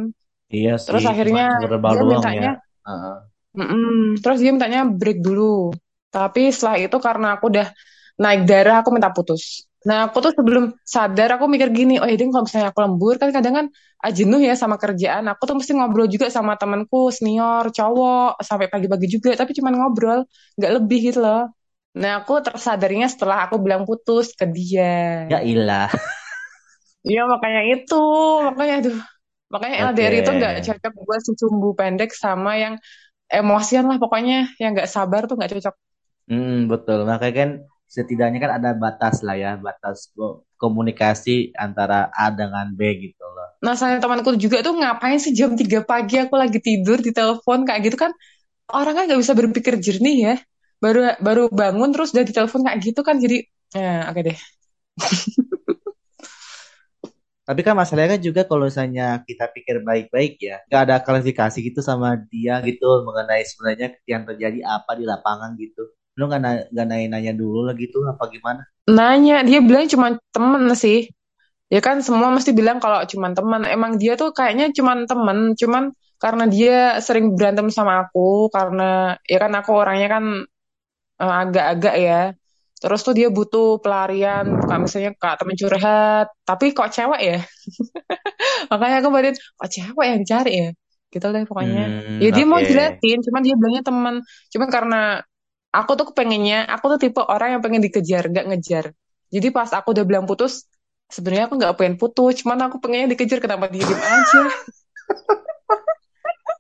Iya 0.56 0.72
terus 0.86 1.04
sih, 1.04 1.06
cuma 1.24 1.40
akhirnya 1.42 1.44
dia 1.90 2.02
ya. 2.10 2.10
mintanya 2.10 2.50
Heeh. 2.88 3.16
Mm-mm. 3.58 4.22
Terus 4.22 4.38
dia 4.44 4.52
mintanya 4.54 4.86
break 4.86 5.20
dulu. 5.26 5.74
Tapi 6.14 6.50
setelah 6.54 6.78
itu 6.82 6.98
karena 7.02 7.28
aku 7.38 7.50
udah 7.54 7.68
naik 8.22 8.42
darah, 8.50 8.82
aku 8.82 8.90
minta 8.94 9.10
putus. 9.14 9.66
Nah, 9.88 10.12
aku 10.12 10.20
tuh 10.20 10.32
sebelum 10.36 10.76
sadar, 10.84 11.40
aku 11.40 11.48
mikir 11.48 11.72
gini, 11.72 11.96
oh 12.04 12.08
ini 12.10 12.30
kalau 12.30 12.44
misalnya 12.46 12.70
aku 12.76 12.82
lembur, 12.84 13.16
kan 13.16 13.30
kadang 13.32 13.54
kan 13.56 13.66
jenuh 14.12 14.42
ya 14.44 14.54
sama 14.60 14.76
kerjaan. 14.76 15.24
Aku 15.32 15.48
tuh 15.48 15.56
mesti 15.58 15.72
ngobrol 15.78 16.08
juga 16.12 16.28
sama 16.28 16.60
temanku, 16.60 17.10
senior, 17.16 17.72
cowok, 17.72 18.44
sampai 18.44 18.68
pagi-pagi 18.68 19.08
juga. 19.08 19.30
Tapi 19.40 19.52
cuman 19.58 19.74
ngobrol, 19.80 20.20
nggak 20.60 20.72
lebih 20.84 21.00
gitu 21.14 21.20
loh. 21.24 21.48
Nah, 21.98 22.22
aku 22.22 22.34
tersadarnya 22.46 23.08
setelah 23.10 23.38
aku 23.50 23.56
bilang 23.64 23.84
putus 23.90 24.34
ke 24.38 24.46
dia. 24.50 24.90
Ya 25.30 25.40
ilah. 25.46 25.90
Iya, 27.08 27.20
makanya 27.32 27.62
itu. 27.72 27.96
Makanya, 28.48 28.74
aduh. 28.80 28.98
Makanya 29.54 29.76
Oke. 29.82 29.86
LDR 29.88 30.14
itu 30.22 30.30
nggak 30.38 30.54
cocok 30.66 30.92
buat 31.08 31.20
si 31.28 31.32
sumbu 31.42 31.68
pendek 31.80 32.10
sama 32.24 32.52
yang 32.64 32.74
emosian 33.38 33.86
lah 33.90 33.98
pokoknya 34.04 34.36
yang 34.62 34.72
nggak 34.76 34.90
sabar 34.96 35.22
tuh 35.30 35.36
nggak 35.38 35.52
cocok. 35.56 35.76
Hmm, 36.30 36.70
betul. 36.72 37.00
Makanya 37.10 37.34
kan 37.42 37.50
setidaknya 37.96 38.40
kan 38.44 38.52
ada 38.62 38.70
batas 38.84 39.16
lah 39.26 39.36
ya, 39.44 39.52
batas 39.66 39.98
ko- 40.16 40.46
komunikasi 40.62 41.36
antara 41.66 42.00
A 42.14 42.30
dengan 42.40 42.66
B 42.78 42.82
gitu 43.06 43.26
loh. 43.36 43.50
Nah, 43.60 43.76
saya 43.76 44.00
temanku 44.00 44.32
juga 44.40 44.64
tuh 44.64 44.74
ngapain 44.80 45.20
sih 45.20 45.36
jam 45.36 45.52
3 45.60 45.84
pagi 45.84 46.16
aku 46.24 46.36
lagi 46.40 46.60
tidur 46.64 46.98
di 47.04 47.12
telepon 47.12 47.68
kayak 47.68 47.82
gitu 47.92 47.98
kan 48.00 48.12
orang 48.72 48.94
kan 48.98 49.04
nggak 49.10 49.22
bisa 49.24 49.34
berpikir 49.40 49.74
jernih 49.80 50.18
ya. 50.28 50.36
Baru 50.80 51.00
baru 51.20 51.44
bangun 51.52 51.90
terus 51.92 52.12
udah 52.16 52.26
ditelepon 52.28 52.62
kayak 52.66 52.80
gitu 52.86 53.02
kan 53.04 53.16
jadi 53.20 53.38
ya 53.76 54.08
oke 54.12 54.22
deh. 54.28 54.38
Tapi 57.50 57.66
kan 57.66 57.74
masalahnya 57.74 58.14
kan 58.18 58.22
juga 58.22 58.42
kalau 58.46 58.70
misalnya 58.70 59.26
kita 59.26 59.50
pikir 59.50 59.82
baik-baik 59.82 60.38
ya, 60.38 60.62
nggak 60.70 60.82
ada 60.86 60.96
klarifikasi 61.02 61.58
gitu 61.66 61.82
sama 61.82 62.14
dia 62.30 62.62
gitu 62.62 63.02
mengenai 63.02 63.42
sebenarnya 63.42 63.98
yang 64.06 64.22
terjadi 64.30 64.60
apa 64.70 64.94
di 64.94 65.04
lapangan 65.10 65.58
gitu. 65.58 65.90
Lu 66.14 66.30
nggak 66.30 66.42
na- 66.46 66.66
nggak 66.70 66.86
nanya-nanya 66.86 67.34
dulu 67.34 67.66
lah 67.66 67.74
gitu 67.74 68.06
apa 68.06 68.30
gimana? 68.30 68.62
Nanya, 68.86 69.42
dia 69.42 69.66
bilang 69.66 69.90
cuma 69.90 70.14
temen 70.30 70.70
sih. 70.78 71.10
Ya 71.74 71.82
kan 71.82 72.06
semua 72.06 72.30
mesti 72.30 72.54
bilang 72.54 72.78
kalau 72.78 73.02
cuma 73.10 73.34
teman. 73.34 73.66
Emang 73.66 73.98
dia 73.98 74.14
tuh 74.14 74.30
kayaknya 74.30 74.70
cuma 74.78 74.94
temen, 75.10 75.58
cuman 75.58 75.84
karena 76.22 76.46
dia 76.46 77.02
sering 77.02 77.34
berantem 77.34 77.74
sama 77.74 78.06
aku 78.06 78.54
karena 78.54 79.18
ya 79.26 79.38
kan 79.42 79.52
aku 79.58 79.72
orangnya 79.74 80.08
kan 80.22 80.26
agak-agak 81.20 81.96
ya. 82.06 82.16
Terus 82.80 83.00
tuh 83.06 83.14
dia 83.20 83.28
butuh 83.38 83.66
pelarian, 83.84 84.46
kayak 84.64 84.82
misalnya 84.88 85.12
kak 85.22 85.36
temen 85.44 85.56
curhat, 85.60 86.26
tapi 86.48 86.66
kok 86.72 86.90
cewek 86.96 87.22
ya? 87.30 87.36
Makanya 88.72 88.96
aku 89.04 89.10
batin, 89.16 89.36
kok 89.60 89.70
cewek 89.76 90.06
yang 90.10 90.20
dicari 90.24 90.52
ya? 90.64 90.68
Gitu 91.14 91.26
deh 91.34 91.44
pokoknya. 91.50 91.82
Ya 92.22 92.28
Hmm, 92.28 92.36
dia 92.36 92.46
mau 92.50 92.60
oke. 92.60 92.70
jelasin, 92.70 93.18
cuman 93.26 93.42
dia 93.46 93.54
bilangnya 93.60 93.84
teman. 93.90 94.16
Cuman 94.54 94.70
karena 94.76 94.98
aku 95.76 95.92
tuh 96.00 96.08
pengennya, 96.18 96.58
aku 96.74 96.86
tuh 96.98 97.00
tipe 97.04 97.22
orang 97.24 97.50
yang 97.58 97.62
pengen 97.66 97.82
dikejar, 97.86 98.24
gak 98.36 98.46
ngejar. 98.50 98.86
Jadi 99.34 99.48
pas 99.56 99.70
aku 99.78 99.88
udah 99.96 100.06
bilang 100.10 100.26
putus, 100.30 100.66
sebenarnya 101.14 101.46
aku 101.50 101.56
nggak 101.62 101.76
pengen 101.80 101.96
putus, 102.02 102.34
cuman 102.42 102.58
aku 102.70 102.78
pengennya 102.84 103.08
dikejar, 103.14 103.40
kenapa 103.46 103.66
dia 103.74 103.84
diem 103.88 104.02
aja? 104.02 104.44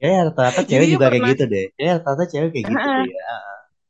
Ya 0.03 0.09
rata-rata 0.27 0.61
cewek 0.69 0.87
juga 0.93 1.05
kayak 1.11 1.25
gitu 1.29 1.43
deh. 1.53 1.65
Ya 1.83 1.89
rata-rata 1.99 2.23
cewek 2.31 2.49
kayak 2.55 2.67
gitu 2.73 2.87
ya. 3.11 3.19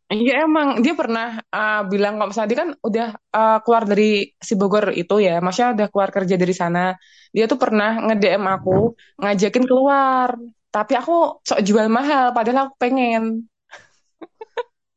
Iya 0.09 0.33
emang 0.45 0.67
dia 0.83 0.93
pernah 0.97 1.37
uh, 1.53 1.85
bilang 1.91 2.17
kalau 2.17 2.27
misalnya 2.33 2.49
dia 2.51 2.59
kan 2.65 2.69
udah 2.87 3.07
uh, 3.37 3.57
keluar 3.61 3.83
dari 3.85 4.33
si 4.47 4.53
Bogor 4.57 4.85
itu 4.97 5.13
ya, 5.21 5.37
maksudnya 5.37 5.69
udah 5.77 5.87
keluar 5.93 6.09
kerja 6.09 6.35
dari 6.41 6.53
sana. 6.61 6.79
Dia 7.35 7.45
tuh 7.51 7.61
pernah 7.61 7.89
nge-DM 8.09 8.43
aku 8.55 8.97
ngajakin 9.21 9.63
keluar, 9.69 10.29
tapi 10.73 10.93
aku 10.97 11.13
sok 11.45 11.59
jual 11.61 11.87
mahal, 11.93 12.33
padahal 12.33 12.73
aku 12.73 12.75
pengen. 12.81 13.45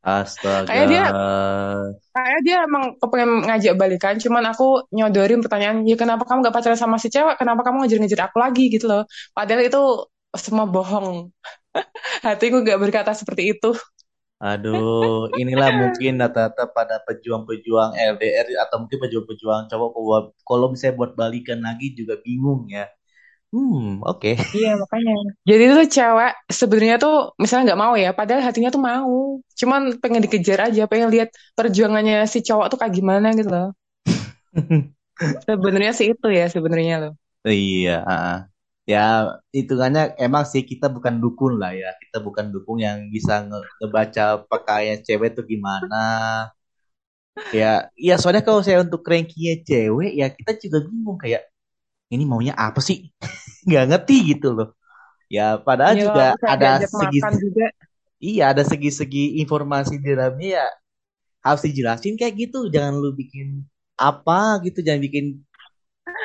Astaga. 0.02 0.66
Kayak 0.66 0.86
dia, 0.90 1.04
kayak 2.16 2.40
dia 2.46 2.56
emang 2.68 2.84
kepengen 3.00 3.30
ngajak 3.48 3.74
balikan, 3.80 4.14
cuman 4.16 4.44
aku 4.52 4.64
nyodorin 4.96 5.40
pertanyaan, 5.44 5.84
ya 5.88 5.96
kenapa 5.96 6.24
kamu 6.28 6.38
gak 6.48 6.54
pacaran 6.56 6.80
sama 6.80 6.96
si 7.00 7.08
cewek? 7.12 7.36
Kenapa 7.40 7.60
kamu 7.64 7.84
ngejar-ngejar 7.84 8.20
aku 8.32 8.36
lagi 8.40 8.64
gitu 8.72 8.84
loh? 8.88 9.02
Padahal 9.36 9.62
itu 9.68 9.80
semua 10.36 10.64
bohong. 10.68 11.28
Hatiku 12.26 12.64
gak 12.64 12.80
berkata 12.80 13.12
seperti 13.12 13.56
itu. 13.56 13.72
Aduh, 14.42 15.30
inilah 15.40 15.70
mungkin 15.70 16.18
rata-rata 16.18 16.66
pada 16.76 16.98
pejuang-pejuang 17.06 17.94
LDR 17.94 18.46
atau 18.66 18.76
mungkin 18.82 18.98
pejuang-pejuang 18.98 19.70
cowok 19.70 19.88
kalau 19.94 20.20
kalau 20.42 20.66
misalnya 20.74 20.98
buat 20.98 21.12
balikan 21.14 21.62
lagi 21.62 21.94
juga 21.94 22.18
bingung 22.26 22.66
ya. 22.66 22.90
Hmm, 23.54 24.02
oke. 24.02 24.32
Iya 24.56 24.70
makanya. 24.82 25.12
Jadi 25.48 25.62
tuh 25.76 25.86
cewek 25.96 26.32
sebenarnya 26.60 26.96
tuh 27.04 27.14
misalnya 27.42 27.64
nggak 27.72 27.82
mau 27.84 27.94
ya, 28.04 28.10
padahal 28.18 28.42
hatinya 28.46 28.70
tuh 28.74 28.82
mau. 28.90 29.16
Cuman 29.60 29.80
pengen 30.02 30.20
dikejar 30.24 30.58
aja, 30.68 30.82
pengen 30.90 31.08
lihat 31.14 31.28
perjuangannya 31.56 32.16
si 32.32 32.38
cowok 32.48 32.66
tuh 32.72 32.78
kayak 32.80 32.94
gimana 32.98 33.28
gitu 33.38 33.48
loh. 33.54 33.68
Sebenarnya 35.46 35.92
sih 35.98 36.06
itu 36.12 36.26
ya 36.38 36.44
sebenarnya 36.54 36.94
loh. 37.02 37.12
Iya, 37.44 37.90
ah. 38.06 38.51
Ya 38.90 38.98
hitungannya 39.56 40.02
emang 40.18 40.44
sih 40.52 40.62
kita 40.70 40.86
bukan 40.96 41.14
dukun 41.22 41.52
lah 41.62 41.72
ya. 41.74 41.88
Kita 42.02 42.18
bukan 42.26 42.46
dukun 42.54 42.78
yang 42.86 42.98
bisa 43.14 43.32
nge- 43.48 43.68
ngebaca 43.80 44.22
pakaian 44.50 44.98
cewek 45.06 45.30
tuh 45.38 45.44
gimana. 45.52 45.96
Ya, 47.52 47.92
ya 48.00 48.16
soalnya 48.16 48.40
kalau 48.48 48.60
saya 48.64 48.80
untuk 48.80 49.04
cranky 49.04 49.60
cewek 49.68 50.10
ya 50.20 50.26
kita 50.32 50.56
juga 50.62 50.78
bingung 50.88 51.18
kayak 51.20 51.42
ini 52.14 52.24
maunya 52.28 52.54
apa 52.56 52.80
sih? 52.84 53.10
Nggak 53.68 53.84
ngerti 53.90 54.16
gitu 54.36 54.48
loh. 54.56 54.68
Ya, 55.32 55.58
padahal 55.60 55.94
Iya 55.94 56.02
juga 56.02 56.36
ada 56.46 56.82
segi 56.98 57.18
juga, 57.42 57.64
iya 58.22 58.42
ada 58.52 58.62
segi-segi 58.70 59.40
informasi 59.42 59.92
di 60.02 60.06
dalamnya 60.14 60.48
ya 60.58 60.66
harus 61.46 61.62
dijelasin 61.68 62.14
kayak 62.20 62.34
gitu 62.42 62.58
jangan 62.74 62.94
lu 63.02 63.10
bikin 63.20 63.48
apa 63.98 64.62
gitu 64.66 64.78
jangan 64.86 65.02
bikin 65.06 65.26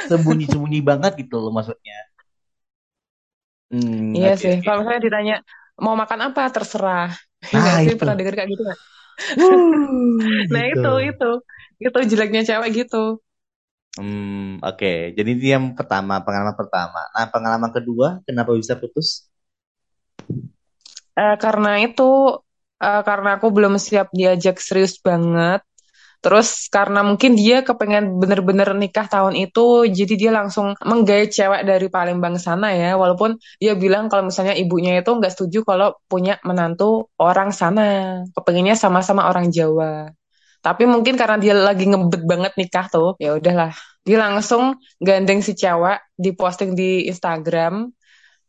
sembunyi-sembunyi 0.10 0.80
banget 0.90 1.12
gitu 1.22 1.36
loh 1.44 1.52
maksudnya 1.58 1.96
hmm 3.72 4.16
Iya 4.16 4.30
oke 4.30 4.44
sih. 4.44 4.54
oke 4.54 4.66
Kalau 4.66 4.78
misalnya 4.80 5.04
ditanya 5.08 5.34
mau 5.84 5.94
makan 6.02 6.20
apa, 6.28 6.42
terserah. 6.56 7.06
nah 7.54 7.76
sih, 7.84 7.86
itu 7.86 7.96
pernah 8.02 8.16
dengar 8.20 8.34
kayak 8.38 8.50
gitu 8.54 8.62
nggak? 8.68 8.80
Wuh, 9.40 10.18
Nah 10.54 10.64
gitu 10.74 10.78
itu, 10.78 10.90
itu. 11.10 11.26
Itu 11.86 11.98
jeleknya 12.12 12.42
cewek 12.50 12.70
gitu. 12.80 12.98
hmm 13.98 14.62
oke 14.68 14.88
jadi 15.18 15.30
itu 15.36 15.46
yang 15.56 15.66
pertama 15.78 16.14
pengalaman 16.26 16.56
pertama 16.62 17.00
nah 17.16 17.26
pengalaman 17.34 17.72
kedua 17.78 18.08
kenapa 18.28 18.52
bisa 18.60 18.74
putus 18.82 19.08
Eh, 21.20 21.36
karena 21.44 21.70
itu, 21.86 22.04
eh, 22.84 23.02
karena 23.08 23.30
aku 23.38 23.48
belum 23.56 23.74
siap 23.88 24.08
diajak 24.20 24.56
serius 24.68 24.94
banget. 25.08 25.60
Terus 26.18 26.66
karena 26.74 27.06
mungkin 27.06 27.38
dia 27.38 27.62
kepengen 27.62 28.18
bener-bener 28.18 28.74
nikah 28.74 29.06
tahun 29.06 29.38
itu, 29.38 29.86
jadi 29.88 30.14
dia 30.18 30.32
langsung 30.34 30.74
menggait 30.82 31.30
cewek 31.30 31.62
dari 31.64 31.88
Palembang 31.94 32.36
sana 32.42 32.74
ya. 32.74 32.98
Walaupun 32.98 33.38
dia 33.62 33.78
bilang 33.78 34.10
kalau 34.10 34.28
misalnya 34.28 34.58
ibunya 34.58 34.98
itu 35.00 35.12
nggak 35.14 35.32
setuju 35.34 35.62
kalau 35.64 35.94
punya 36.10 36.42
menantu 36.42 37.08
orang 37.22 37.54
sana. 37.54 38.22
Kepengennya 38.34 38.76
sama-sama 38.76 39.30
orang 39.30 39.54
Jawa. 39.54 40.10
Tapi 40.66 40.84
mungkin 40.90 41.16
karena 41.16 41.38
dia 41.38 41.54
lagi 41.54 41.86
ngebet 41.86 42.24
banget 42.26 42.54
nikah 42.60 42.86
tuh, 42.90 43.16
ya 43.22 43.38
udahlah. 43.38 43.72
Dia 44.04 44.18
langsung 44.20 44.82
gandeng 45.00 45.40
si 45.46 45.54
cewek, 45.54 46.02
diposting 46.18 46.74
di 46.74 47.06
Instagram 47.08 47.94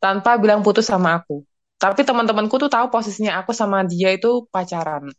tanpa 0.03 0.39
bilang 0.41 0.65
putus 0.65 0.89
sama 0.89 1.21
aku. 1.21 1.45
Tapi 1.79 2.03
teman-temanku 2.03 2.59
tuh 2.59 2.71
tahu 2.71 2.91
posisinya 2.91 3.39
aku 3.39 3.55
sama 3.55 3.87
dia 3.87 4.11
itu 4.11 4.47
pacaran. 4.51 5.11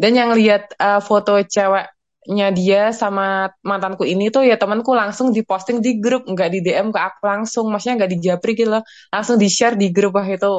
Dan 0.00 0.12
yang 0.18 0.30
lihat 0.36 0.72
uh, 0.80 1.00
foto 1.02 1.38
ceweknya 1.44 2.48
dia 2.56 2.82
sama 2.94 3.50
mantanku 3.64 4.04
ini 4.08 4.28
tuh 4.34 4.42
ya 4.48 4.56
temanku 4.60 4.92
langsung 4.96 5.30
diposting 5.36 5.78
di 5.84 5.98
grup, 6.02 6.26
nggak 6.28 6.48
di 6.54 6.58
DM 6.64 6.88
ke 6.94 7.00
aku 7.00 7.20
langsung, 7.26 7.64
maksudnya 7.72 8.04
nggak 8.04 8.12
dijapri 8.18 8.50
gitu 8.58 8.70
loh, 8.78 8.82
langsung 9.14 9.36
di 9.42 9.48
share 9.50 9.76
di 9.78 9.88
grup 9.94 10.12
wah 10.18 10.26
itu 10.28 10.50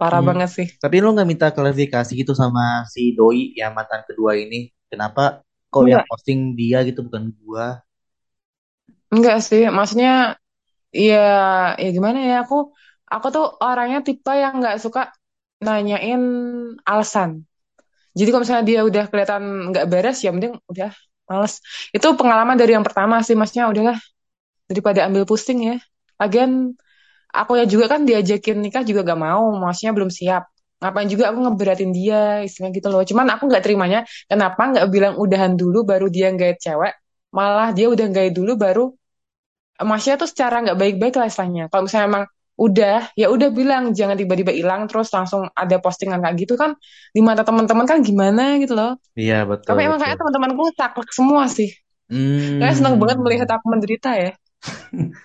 parah 0.00 0.20
Hmm, 0.20 0.28
banget 0.28 0.50
sih. 0.56 0.68
tapi 0.82 0.96
lu 1.02 1.08
nggak 1.14 1.28
minta 1.32 1.46
klarifikasi 1.56 2.10
gitu 2.20 2.32
sama 2.42 2.62
si 2.92 3.00
doi 3.18 3.40
yang 3.60 3.72
mantan 3.78 4.02
kedua 4.08 4.32
ini? 4.42 4.56
Kenapa 4.90 5.22
kok 5.72 5.86
yang 5.92 6.02
posting 6.08 6.38
dia 6.58 6.78
gitu 6.88 7.00
bukan 7.06 7.24
gua? 7.42 7.66
Enggak 9.14 9.36
sih, 9.48 9.60
maksudnya 9.76 10.10
ya 11.06 11.16
ya 11.82 11.88
gimana 11.96 12.18
ya 12.30 12.34
aku 12.44 12.56
aku 13.14 13.26
tuh 13.34 13.44
orangnya 13.66 13.98
tipe 14.06 14.30
yang 14.42 14.54
nggak 14.60 14.76
suka 14.84 15.00
nanyain 15.66 16.22
alasan. 16.90 17.30
Jadi 18.16 18.28
kalau 18.30 18.42
misalnya 18.42 18.64
dia 18.66 18.80
udah 18.82 19.04
kelihatan 19.10 19.42
nggak 19.70 19.84
beres 19.86 20.18
ya 20.24 20.30
mending 20.34 20.54
udah 20.66 20.90
males. 21.30 21.62
Itu 21.94 22.06
pengalaman 22.18 22.58
dari 22.58 22.74
yang 22.74 22.82
pertama 22.82 23.22
sih, 23.22 23.38
maksudnya 23.38 23.70
udahlah 23.70 23.96
daripada 24.66 25.06
ambil 25.06 25.22
pusing 25.26 25.58
ya. 25.62 25.76
Lagian 26.18 26.74
aku 27.30 27.52
ya 27.58 27.64
juga 27.64 27.86
kan 27.86 28.02
diajakin 28.02 28.58
nikah 28.58 28.82
juga 28.82 29.06
gak 29.06 29.20
mau, 29.20 29.54
maksudnya 29.54 29.94
belum 29.94 30.10
siap. 30.10 30.50
Ngapain 30.80 31.08
juga 31.12 31.30
aku 31.30 31.38
ngeberatin 31.44 31.90
dia, 31.92 32.40
istilahnya 32.42 32.72
gitu 32.80 32.88
loh. 32.88 33.02
Cuman 33.04 33.26
aku 33.36 33.52
nggak 33.52 33.62
terimanya, 33.62 34.00
kenapa 34.26 34.62
nggak 34.72 34.86
bilang 34.88 35.14
udahan 35.20 35.52
dulu 35.54 35.84
baru 35.84 36.08
dia 36.08 36.32
gait 36.32 36.56
cewek, 36.56 36.96
malah 37.36 37.70
dia 37.76 37.86
udah 37.92 38.08
gait 38.08 38.32
dulu 38.32 38.56
baru, 38.56 38.88
maksudnya 39.80 40.16
tuh 40.24 40.28
secara 40.32 40.64
nggak 40.64 40.78
baik-baik 40.80 41.14
lah 41.20 41.26
istilahnya. 41.28 41.68
Kalau 41.68 41.82
misalnya 41.84 42.06
emang 42.08 42.24
udah, 42.60 43.08
ya 43.16 43.26
udah 43.34 43.48
bilang, 43.58 43.82
jangan 43.98 44.16
tiba-tiba 44.20 44.52
hilang 44.52 44.84
terus 44.90 45.08
langsung 45.16 45.48
ada 45.56 45.76
postingan 45.80 46.20
kayak 46.24 46.36
gitu 46.44 46.54
kan, 46.60 46.76
di 47.16 47.20
mata 47.24 47.42
teman-teman 47.48 47.86
kan 47.88 47.98
gimana 48.04 48.60
gitu 48.62 48.74
loh. 48.76 49.00
iya 49.20 49.34
betul 49.50 49.70
Tapi 49.70 49.80
emang 49.88 50.00
kayak 50.02 50.16
teman-temanku 50.20 50.64
saklek 50.78 51.10
semua 51.14 51.44
sih. 51.50 51.70
Kayak 52.60 52.76
seneng 52.80 52.96
banget 53.02 53.18
melihat 53.24 53.48
hmm 53.48 53.56
aku 53.56 53.66
menderita 53.72 54.10
ya. 54.16 54.30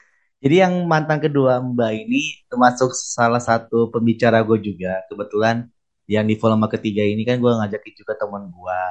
Jadi 0.44 0.56
yang 0.62 0.74
mantan 0.86 1.20
kedua 1.24 1.58
Mbak 1.64 1.92
ini 2.06 2.46
termasuk 2.52 2.92
salah 2.94 3.42
satu 3.42 3.90
pembicara 3.94 4.44
gue 4.46 4.60
juga. 4.62 5.02
Kebetulan 5.10 5.66
yang 6.06 6.26
di 6.30 6.36
volume 6.38 6.68
ketiga 6.70 7.02
ini 7.04 7.24
kan 7.26 7.42
gue 7.42 7.52
ngajakin 7.52 7.94
juga 7.98 8.14
teman 8.20 8.44
gue. 8.54 8.82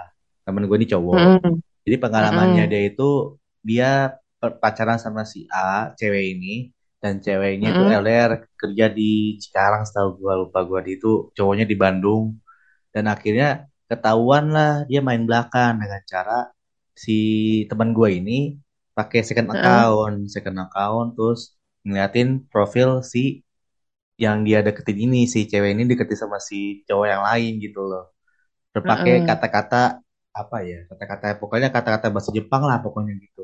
Temen 0.46 0.62
gue 0.68 0.76
ini 0.82 0.88
cowok. 0.90 1.26
Mm-mm. 1.26 1.62
Jadi 1.86 1.96
pengalamannya 2.00 2.64
Mm-mm. 2.66 2.70
dia 2.70 2.82
itu 2.90 3.38
dia 3.64 3.90
pacaran 4.60 4.98
sama 5.00 5.22
si 5.28 5.46
A, 5.52 5.92
cewek 5.98 6.36
ini. 6.38 6.72
Dan 7.04 7.14
ceweknya 7.26 7.68
itu 7.74 7.84
Mm-mm. 7.84 8.02
LDR 8.02 8.32
kerja 8.62 8.86
di 8.98 9.04
Cikarang 9.42 9.82
setahu 9.88 10.10
gue 10.20 10.34
lupa 10.42 10.60
gue 10.70 10.80
di 10.86 10.90
itu 10.98 11.08
cowoknya 11.36 11.66
di 11.72 11.76
Bandung. 11.84 12.24
Dan 12.94 13.04
akhirnya 13.14 13.46
ketahuan 13.90 14.44
lah 14.56 14.70
dia 14.90 15.00
main 15.08 15.22
belakang 15.28 15.72
dengan 15.82 16.02
cara 16.12 16.34
si 17.04 17.12
teman 17.70 17.90
gue 17.98 18.08
ini 18.20 18.32
pakai 18.98 19.20
second 19.28 19.48
Mm-mm. 19.52 19.94
account, 19.96 20.16
second 20.34 20.58
account 20.64 21.08
terus 21.18 21.40
ngeliatin 21.86 22.28
profil 22.52 22.90
si 23.12 23.20
yang 24.24 24.38
dia 24.46 24.58
deketin 24.66 24.98
ini, 25.10 25.18
si 25.26 25.38
cewek 25.50 25.70
ini 25.74 25.82
deketin 25.90 26.18
sama 26.22 26.38
si 26.38 26.86
cowok 26.86 27.06
yang 27.12 27.22
lain 27.28 27.52
gitu 27.64 27.80
loh. 27.90 28.04
Berpakai 28.74 29.14
Mm-mm. 29.14 29.28
kata-kata 29.28 30.00
apa 30.34 30.56
ya, 30.66 30.78
kata-kata 30.90 31.26
pokoknya 31.42 31.68
kata-kata 31.74 32.06
bahasa 32.14 32.30
Jepang 32.38 32.62
lah 32.68 32.78
pokoknya 32.84 33.14
gitu. 33.24 33.42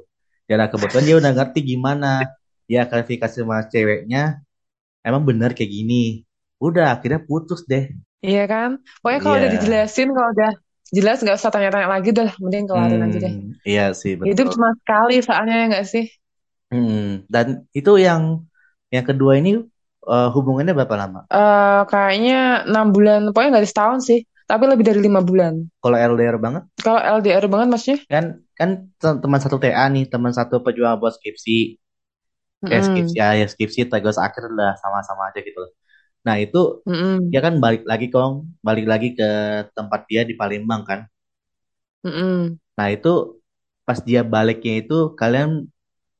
Dan 0.49 0.66
kebetulan 0.73 1.05
dia 1.09 1.16
udah 1.23 1.33
ngerti 1.37 1.61
gimana 1.73 2.09
dia 2.70 2.83
klarifikasi 2.90 3.37
sama 3.42 3.59
ceweknya, 3.72 4.20
emang 5.09 5.22
bener 5.30 5.50
kayak 5.56 5.72
gini. 5.78 6.24
Udah 6.66 6.87
akhirnya 6.96 7.20
putus 7.28 7.61
deh. 7.72 7.85
Iya 8.26 8.40
kan? 8.52 8.70
Pokoknya 9.00 9.20
kalau 9.24 9.37
Iya. 9.37 9.40
udah 9.40 9.50
dijelasin, 9.54 10.06
kalau 10.16 10.28
udah 10.35 10.50
jelas 10.96 11.16
nggak 11.22 11.37
usah 11.38 11.50
tanya-tanya 11.54 11.88
lagi, 11.94 12.09
udah 12.14 12.28
mending 12.42 12.64
kelarin 12.70 13.00
aja 13.06 13.18
deh. 13.24 13.35
Hmm, 13.35 13.59
iya 13.68 13.83
sih 14.00 14.12
Hidup 14.26 14.46
betul. 14.46 14.54
cuma 14.54 14.68
sekali 14.80 15.14
soalnya 15.26 15.54
ya 15.61 15.64
nggak 15.72 15.87
sih? 15.94 16.04
Hmm, 16.70 17.26
dan 17.35 17.46
itu 17.78 17.90
yang 18.06 18.22
yang 18.94 19.04
kedua 19.09 19.33
ini 19.40 19.50
eh, 20.12 20.28
hubungannya 20.35 20.72
berapa 20.78 20.96
lama? 21.02 21.20
Eh 21.38 21.80
kayaknya 21.90 22.35
enam 22.70 22.87
bulan, 22.94 23.20
pokoknya 23.30 23.50
nggak 23.54 23.68
setahun 23.70 24.00
sih, 24.09 24.18
tapi 24.50 24.64
lebih 24.70 24.85
dari 24.88 25.00
lima 25.06 25.20
bulan. 25.28 25.54
Kalau 25.83 25.96
LDR 26.11 26.37
banget 26.44 26.64
Kalau 26.85 27.00
LDR 27.16 27.46
banget 27.52 27.68
maksudnya? 27.72 27.98
kan 28.11 28.24
kan 28.59 28.70
te- 29.00 29.18
teman 29.22 29.40
satu 29.44 29.56
TA 29.62 29.85
nih, 29.94 30.04
teman 30.12 30.33
satu 30.38 30.56
pejuang 30.64 30.96
buat 31.00 31.12
skripsi. 31.16 31.78
Skripsi 32.87 33.14
Mm-mm. 33.14 33.20
ya, 33.20 33.27
ya 33.40 33.46
skripsi 33.53 33.81
tugas 33.92 34.16
akhir 34.27 34.44
lah 34.59 34.73
sama-sama 34.83 35.23
aja 35.31 35.40
gitu 35.46 35.59
loh. 35.64 35.73
Nah, 36.27 36.37
itu 36.44 36.59
Mm-mm. 36.87 37.33
dia 37.33 37.40
kan 37.46 37.55
balik 37.64 37.83
lagi 37.90 38.07
kong, 38.14 38.33
balik 38.66 38.87
lagi 38.92 39.09
ke 39.18 39.25
tempat 39.77 40.01
dia 40.11 40.23
di 40.29 40.35
Palembang 40.40 40.83
kan. 40.90 41.01
Mm-mm. 42.05 42.59
Nah, 42.79 42.88
itu 42.96 43.09
pas 43.87 43.99
dia 44.09 44.20
baliknya 44.35 44.73
itu 44.83 44.94
kalian 45.20 45.51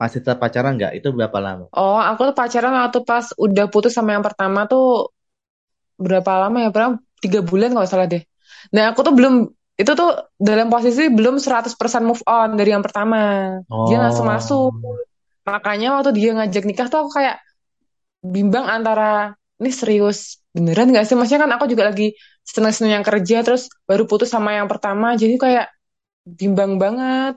masih 0.01 0.19
tetap 0.23 0.39
pacaran 0.43 0.73
nggak? 0.79 0.93
Itu 0.99 1.09
berapa 1.17 1.39
lama? 1.47 1.67
Oh, 1.79 1.99
aku 2.11 2.21
tuh 2.29 2.35
pacaran 2.41 2.73
waktu 2.81 2.99
pas 3.11 3.27
udah 3.45 3.65
putus 3.73 3.93
sama 3.97 4.11
yang 4.15 4.25
pertama 4.27 4.61
tuh 4.71 4.85
berapa 6.01 6.31
lama 6.47 6.57
ya? 6.65 6.69
Pernah 6.75 6.91
tiga 7.23 7.41
bulan 7.45 7.71
kalau 7.77 7.89
salah 7.89 8.07
deh. 8.13 8.23
Nah, 8.75 8.93
aku 8.93 9.01
tuh 9.07 9.15
belum, 9.19 9.35
itu 9.81 9.93
tuh 10.01 10.09
dalam 10.41 10.67
posisi 10.73 11.03
belum 11.13 11.37
100% 11.45 12.03
move 12.09 12.23
on 12.29 12.57
dari 12.59 12.71
yang 12.75 12.85
pertama. 12.87 13.17
Dia 13.87 13.99
langsung 14.03 14.27
masuk. 14.29 14.71
Makanya 15.55 15.87
waktu 15.99 16.11
dia 16.19 16.31
ngajak 16.37 16.63
nikah 16.69 16.87
tuh 16.93 16.99
aku 17.07 17.11
kayak 17.19 17.37
bimbang 18.25 18.67
antara 18.69 19.35
ini 19.61 19.71
serius 19.73 20.41
beneran 20.57 20.93
gak 20.97 21.05
sih? 21.09 21.15
Maksudnya 21.19 21.43
kan 21.49 21.53
aku 21.57 21.65
juga 21.73 21.85
lagi 21.91 22.13
seneng-seneng 22.45 23.01
yang 23.01 23.07
kerja 23.07 23.37
terus 23.47 23.69
baru 23.89 24.05
putus 24.11 24.31
sama 24.33 24.57
yang 24.59 24.69
pertama 24.73 25.15
jadi 25.17 25.35
kayak 25.41 25.67
bimbang 26.27 26.79
banget. 26.83 27.35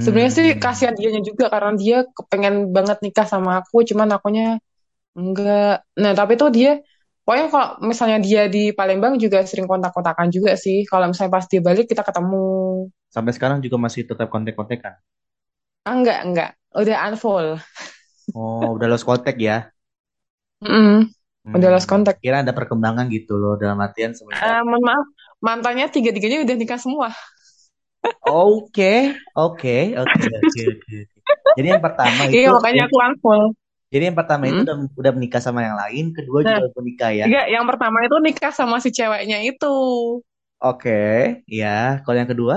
Sebenarnya 0.00 0.32
sih 0.32 0.46
Hmm. 0.54 0.60
kasihan 0.62 0.94
dianya 0.96 1.20
juga 1.24 1.52
karena 1.52 1.72
dia 1.76 1.96
kepengen 2.16 2.72
banget 2.76 2.98
nikah 3.04 3.26
sama 3.28 3.60
aku 3.60 3.84
cuman 3.88 4.08
akunya 4.16 4.58
enggak. 5.18 5.84
Nah 6.02 6.12
tapi 6.18 6.34
tuh 6.40 6.50
dia 6.54 6.80
pokoknya 7.24 7.46
kalau 7.52 7.68
misalnya 7.90 8.18
dia 8.22 8.42
di 8.50 8.72
Palembang 8.76 9.14
juga 9.20 9.44
sering 9.46 9.66
kontak-kontakan 9.70 10.28
juga 10.32 10.56
sih. 10.58 10.84
Kalau 10.90 11.10
misalnya 11.10 11.32
pas 11.36 11.46
dia 11.50 11.60
balik 11.64 11.86
kita 11.92 12.02
ketemu. 12.06 12.46
Sampai 13.14 13.32
sekarang 13.36 13.58
juga 13.64 13.76
masih 13.84 14.02
tetap 14.10 14.28
kontak-kontakan. 14.34 14.94
Ah, 15.84 15.92
enggak, 15.96 16.18
enggak. 16.26 16.50
Udah 16.74 16.96
unfollow. 17.10 17.58
Oh, 18.38 18.64
udah 18.76 18.86
lost 18.90 19.06
contact 19.08 19.38
ya? 19.48 19.54
Mm-mm. 20.64 20.98
Udah 21.56 21.68
lost 21.74 21.88
Hmm. 21.88 21.92
contact. 21.92 22.20
Kira 22.22 22.36
ada 22.44 22.52
perkembangan 22.58 23.06
gitu 23.16 23.32
loh 23.42 23.54
dalam 23.62 23.78
artian 23.86 24.12
semenjak 24.18 24.56
Eh, 24.56 24.60
mohon 24.68 24.82
maaf, 24.88 25.06
mantannya 25.46 25.86
tiga-tiganya 25.94 26.38
udah 26.46 26.56
nikah 26.60 26.78
semua. 26.84 27.08
Oke, 28.34 28.84
oke, 29.44 29.68
oke, 30.02 30.22
oke, 30.40 30.60
oke. 30.72 30.96
Jadi 31.56 31.66
yang 31.72 31.82
pertama 31.86 32.22
Iya, 32.34 32.46
itu, 32.46 32.50
makanya 32.54 32.80
ya, 32.80 32.84
aku 32.86 32.96
unfollow. 33.06 33.48
jadi 33.92 34.02
yang 34.08 34.18
pertama 34.20 34.44
itu 34.50 34.60
Mm. 34.60 34.66
udah 34.66 34.76
udah 35.00 35.12
menikah 35.16 35.42
sama 35.46 35.60
yang 35.66 35.76
lain, 35.82 36.04
kedua 36.16 36.40
Nah, 36.44 36.50
juga 36.50 36.60
udah 36.70 36.76
menikah 36.82 37.10
ya. 37.22 37.26
Enggak, 37.26 37.46
yang 37.54 37.66
pertama 37.70 37.98
itu 38.06 38.16
nikah 38.26 38.52
sama 38.54 38.76
si 38.84 38.90
ceweknya 38.96 39.38
itu. 39.48 39.66
Oke, 40.68 40.90
ya. 41.58 41.66
Kalau 42.04 42.16
yang 42.20 42.30
kedua, 42.32 42.56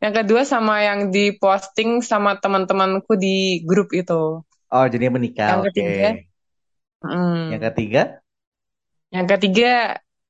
Yang 0.00 0.14
kedua 0.24 0.42
sama 0.52 0.74
yang 0.88 1.00
diposting 1.14 1.90
sama 2.10 2.30
teman-temanku 2.42 3.12
di 3.20 3.60
grup 3.68 3.88
itu. 3.92 4.40
oh 4.74 4.84
jadi 4.92 5.02
yang 5.08 5.14
menikah, 5.18 5.48
Yang 5.50 5.60
oke. 5.62 5.70
ketiga, 5.72 6.08
Yang 7.50 7.60
mm, 7.60 7.64
ketiga, 7.68 8.02
yang 9.14 9.26
ketiga 9.30 9.68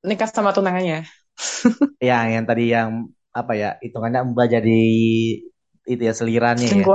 nikah 0.04 0.28
sama 0.30 0.50
tunangannya. 0.56 1.04
ya 2.08 2.16
yang 2.34 2.44
tadi 2.48 2.62
yang 2.74 2.90
apa 3.30 3.52
ya 3.54 3.68
hitungannya 3.84 4.20
Mbak 4.34 4.46
jadi 4.54 4.78
itu 5.92 6.02
ya 6.08 6.14
selirannya 6.16 6.70
ya 6.82 6.88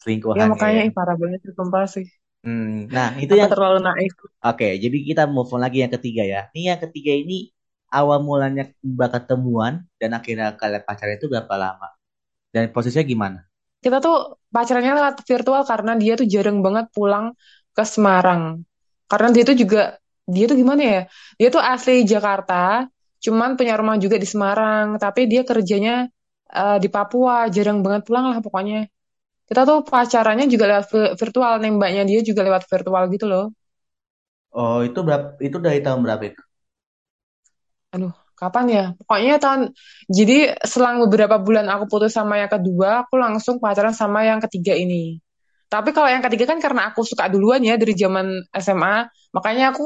Selingkuhan. 0.00 0.38
Ya 0.38 0.44
makanya 0.52 0.80
ya. 0.88 0.94
parah 0.96 1.16
banget 1.20 1.40
sih 1.44 1.52
sumpah 1.58 1.84
sih. 1.94 2.06
Hmm, 2.44 2.88
nah 2.88 3.08
itu 3.20 3.32
yang 3.36 3.50
terlalu 3.52 3.78
naif. 3.84 4.12
oke. 4.48 4.68
jadi 4.82 4.96
kita 5.08 5.22
move 5.28 5.50
on 5.54 5.60
lagi 5.64 5.78
yang 5.84 5.92
ketiga 5.96 6.22
ya. 6.24 6.40
Ini 6.56 6.76
yang 6.76 6.80
ketiga 6.84 7.12
ini 7.22 7.52
awal 7.92 8.18
mulanya 8.24 8.64
Mbak 8.80 9.08
ketemuan 9.14 9.84
dan 10.00 10.10
akhirnya 10.18 10.56
kalian 10.60 10.82
pacaran 10.88 11.16
itu 11.20 11.26
berapa 11.32 11.54
lama 11.60 11.88
dan 12.54 12.64
posisinya 12.74 13.04
gimana? 13.12 13.38
Kita 13.84 13.96
tuh 14.04 14.16
pacarannya 14.54 14.92
lewat 14.98 15.14
virtual 15.30 15.62
karena 15.70 15.92
dia 16.02 16.12
tuh 16.20 16.26
jarang 16.34 16.58
banget 16.66 16.86
pulang 16.96 17.32
ke 17.76 17.82
Semarang. 17.92 18.42
Karena 19.10 19.28
dia 19.34 19.42
tuh 19.48 19.56
juga, 19.62 19.80
dia 20.28 20.44
tuh 20.50 20.56
gimana 20.60 20.82
ya? 20.84 21.00
Dia 21.40 21.48
tuh 21.54 21.62
asli 21.64 22.04
Jakarta, 22.12 22.84
cuman 23.24 23.50
punya 23.58 23.74
rumah 23.80 23.96
juga 23.96 24.16
di 24.20 24.28
Semarang. 24.28 25.00
Tapi 25.00 25.20
dia 25.32 25.42
kerjanya 25.48 25.92
eh, 26.52 26.76
di 26.82 26.88
Papua, 26.92 27.48
jarang 27.54 27.80
banget 27.84 28.02
pulang 28.06 28.24
lah 28.30 28.38
pokoknya. 28.44 28.84
Kita 29.48 29.62
tuh 29.68 29.78
pacarannya 29.86 30.46
juga 30.52 30.64
lewat 30.70 30.86
vi- 30.92 31.14
virtual, 31.20 31.52
nembaknya 31.64 32.02
dia 32.10 32.20
juga 32.28 32.42
lewat 32.48 32.64
virtual 32.72 33.04
gitu 33.14 33.26
loh. 33.32 33.44
Oh 34.60 34.78
itu 34.88 34.98
berapa? 35.06 35.26
Itu 35.46 35.56
dari 35.66 35.78
tahun 35.86 36.00
berapa 36.06 36.22
itu? 36.30 36.40
Aduh, 37.94 38.14
kapan 38.40 38.64
ya? 38.76 38.84
Pokoknya 38.98 39.32
tahun, 39.42 39.60
jadi 40.08 40.56
selang 40.64 40.96
beberapa 41.04 41.36
bulan 41.46 41.66
aku 41.72 41.84
putus 41.92 42.12
sama 42.18 42.40
yang 42.40 42.50
kedua, 42.50 43.04
aku 43.06 43.14
langsung 43.20 43.56
pacaran 43.62 43.92
sama 43.94 44.24
yang 44.26 44.40
ketiga 44.44 44.72
ini. 44.74 45.20
Tapi 45.70 45.94
kalau 45.94 46.10
yang 46.10 46.24
ketiga 46.26 46.50
kan 46.50 46.58
karena 46.58 46.90
aku 46.90 47.06
suka 47.06 47.30
duluan 47.30 47.62
ya 47.62 47.78
dari 47.78 47.94
zaman 47.94 48.26
SMA, 48.50 49.06
makanya 49.36 49.70
aku 49.70 49.84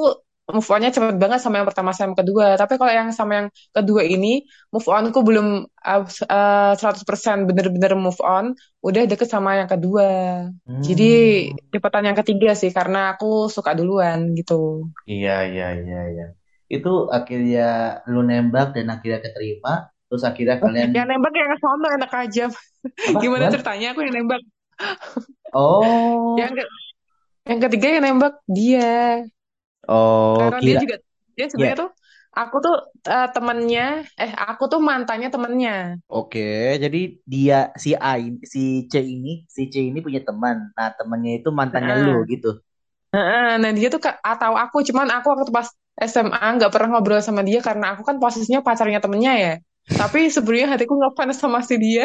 move 0.54 0.68
on-nya 0.72 0.92
cepet 0.92 1.16
banget 1.20 1.40
sama 1.44 1.60
yang 1.60 1.68
pertama 1.68 1.90
sama 1.92 2.12
yang 2.14 2.20
kedua. 2.24 2.46
Tapi 2.60 2.72
kalau 2.80 2.92
yang 2.92 3.08
sama 3.12 3.32
yang 3.44 3.48
kedua 3.76 4.02
ini, 4.04 4.44
move 4.72 4.88
on-ku 4.88 5.20
belum 5.24 5.46
uh, 5.84 6.02
uh, 6.28 6.72
100% 6.76 7.44
bener-bener 7.48 7.92
move 7.96 8.20
on, 8.24 8.56
udah 8.84 9.02
deket 9.10 9.28
sama 9.28 9.60
yang 9.60 9.68
kedua. 9.68 10.08
Jadi 10.84 11.04
Hmm, 11.06 11.58
cepetan 11.72 12.04
yang 12.08 12.16
ketiga 12.20 12.52
sih, 12.56 12.70
karena 12.72 13.16
aku 13.16 13.48
suka 13.52 13.72
duluan 13.76 14.32
gitu. 14.38 14.88
iya 15.12 15.32
iya 15.50 15.64
iya 15.80 15.98
iya. 16.12 16.24
Itu 16.76 16.88
akhirnya 17.16 17.60
lu 18.12 18.18
nembak 18.28 18.66
dan 18.76 18.86
akhirnya 18.94 19.20
keterima, 19.26 19.70
terus 20.08 20.22
akhirnya 20.28 20.56
kalian 20.64 20.92
Yang 20.94 21.06
nembak 21.10 21.32
yang 21.36 21.52
sono 21.60 21.86
enak 21.96 22.12
aja. 22.22 22.44
apa? 23.06 23.20
Gimana 23.22 23.44
Gimana? 23.44 23.48
ceritanya 23.52 23.86
aku 23.92 24.00
yang 24.06 24.14
nembak? 24.16 24.40
Yang 26.38 26.52
Oh, 26.52 26.58
ke- 26.58 26.70
yang 27.48 27.60
ketiga 27.64 27.86
yang 27.94 28.04
nembak 28.06 28.34
dia. 28.50 28.90
oh 29.88 30.52
Karena 30.52 30.58
dia 30.66 30.74
juga 30.82 30.94
dia 31.36 31.46
sebenarnya 31.50 31.78
ya. 31.78 31.84
tuh 31.86 31.90
aku 32.38 32.56
tuh 32.64 32.74
eh, 33.10 33.26
temennya, 33.34 33.82
eh 34.22 34.30
aku 34.50 34.62
tuh 34.72 34.80
mantannya 34.88 35.28
temennya. 35.34 35.72
Oke, 36.14 36.40
jadi 36.82 36.98
dia 37.32 37.54
si 37.84 37.90
A 37.96 38.10
si 38.52 38.60
C 38.92 38.94
ini, 39.14 39.28
si 39.56 39.62
C 39.72 39.74
ini 39.88 39.98
punya 40.06 40.20
teman. 40.28 40.56
Nah, 40.76 40.88
temannya 40.98 41.30
itu 41.40 41.48
mantannya 41.58 41.94
lu 42.04 42.10
Heeh. 42.12 42.28
gitu. 42.32 42.48
Nah 43.62 43.70
dia 43.76 43.88
tuh 43.94 44.00
atau 44.02 44.52
aku, 44.62 44.76
cuman 44.88 45.06
aku 45.16 45.26
waktu 45.32 45.52
pas 45.58 45.68
SMA 46.10 46.46
nggak 46.58 46.70
pernah 46.72 46.88
ngobrol 46.98 47.20
sama 47.22 47.42
dia 47.48 47.58
karena 47.62 47.84
aku 47.94 48.02
kan 48.08 48.16
posisinya 48.22 48.60
pacarnya 48.66 48.98
temennya 49.04 49.32
ya. 49.44 49.52
Tapi 50.00 50.18
sebenarnya 50.34 50.68
hatiku 50.74 50.92
nggak 50.98 51.14
panas 51.18 51.38
sama 51.42 51.58
si 51.68 51.74
dia. 51.78 52.04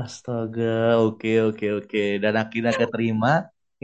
Astaga, 0.00 0.64
oke 1.06 1.28
oke 1.48 1.66
oke. 1.78 1.98
Dan 2.22 2.34
akhirnya 2.42 2.72
keterima, 2.80 3.28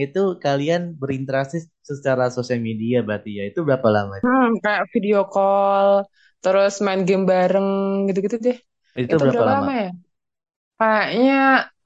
itu 0.03 0.19
kalian 0.45 0.83
berinteraksi 1.01 1.57
secara 1.91 2.25
sosial 2.37 2.61
media 2.69 2.97
berarti 3.07 3.31
ya. 3.39 3.43
Itu 3.51 3.61
berapa 3.67 3.89
lama? 3.97 4.17
Hmm, 4.23 4.47
kayak 4.63 4.83
video 4.95 5.17
call, 5.33 5.89
terus 6.43 6.73
main 6.87 7.01
game 7.09 7.25
bareng 7.33 7.69
gitu-gitu 8.09 8.37
deh. 8.47 8.57
Itu 9.03 9.15
Itu 9.15 9.23
berapa 9.23 9.43
berapa 9.43 9.45
lama? 9.51 9.67
lama 9.67 9.71
ya? 9.83 9.89
Kayaknya 10.81 11.35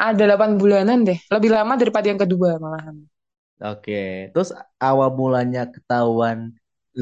ada 0.06 0.22
8 0.28 0.50
bulanan 0.60 0.98
deh. 1.08 1.18
Lebih 1.34 1.50
lama 1.56 1.72
daripada 1.80 2.06
yang 2.12 2.20
kedua 2.24 2.50
malahan. 2.64 2.96
Oke, 3.64 4.28
terus 4.32 4.50
awal 4.80 5.08
mulanya 5.20 5.64
ketahuan 5.74 6.38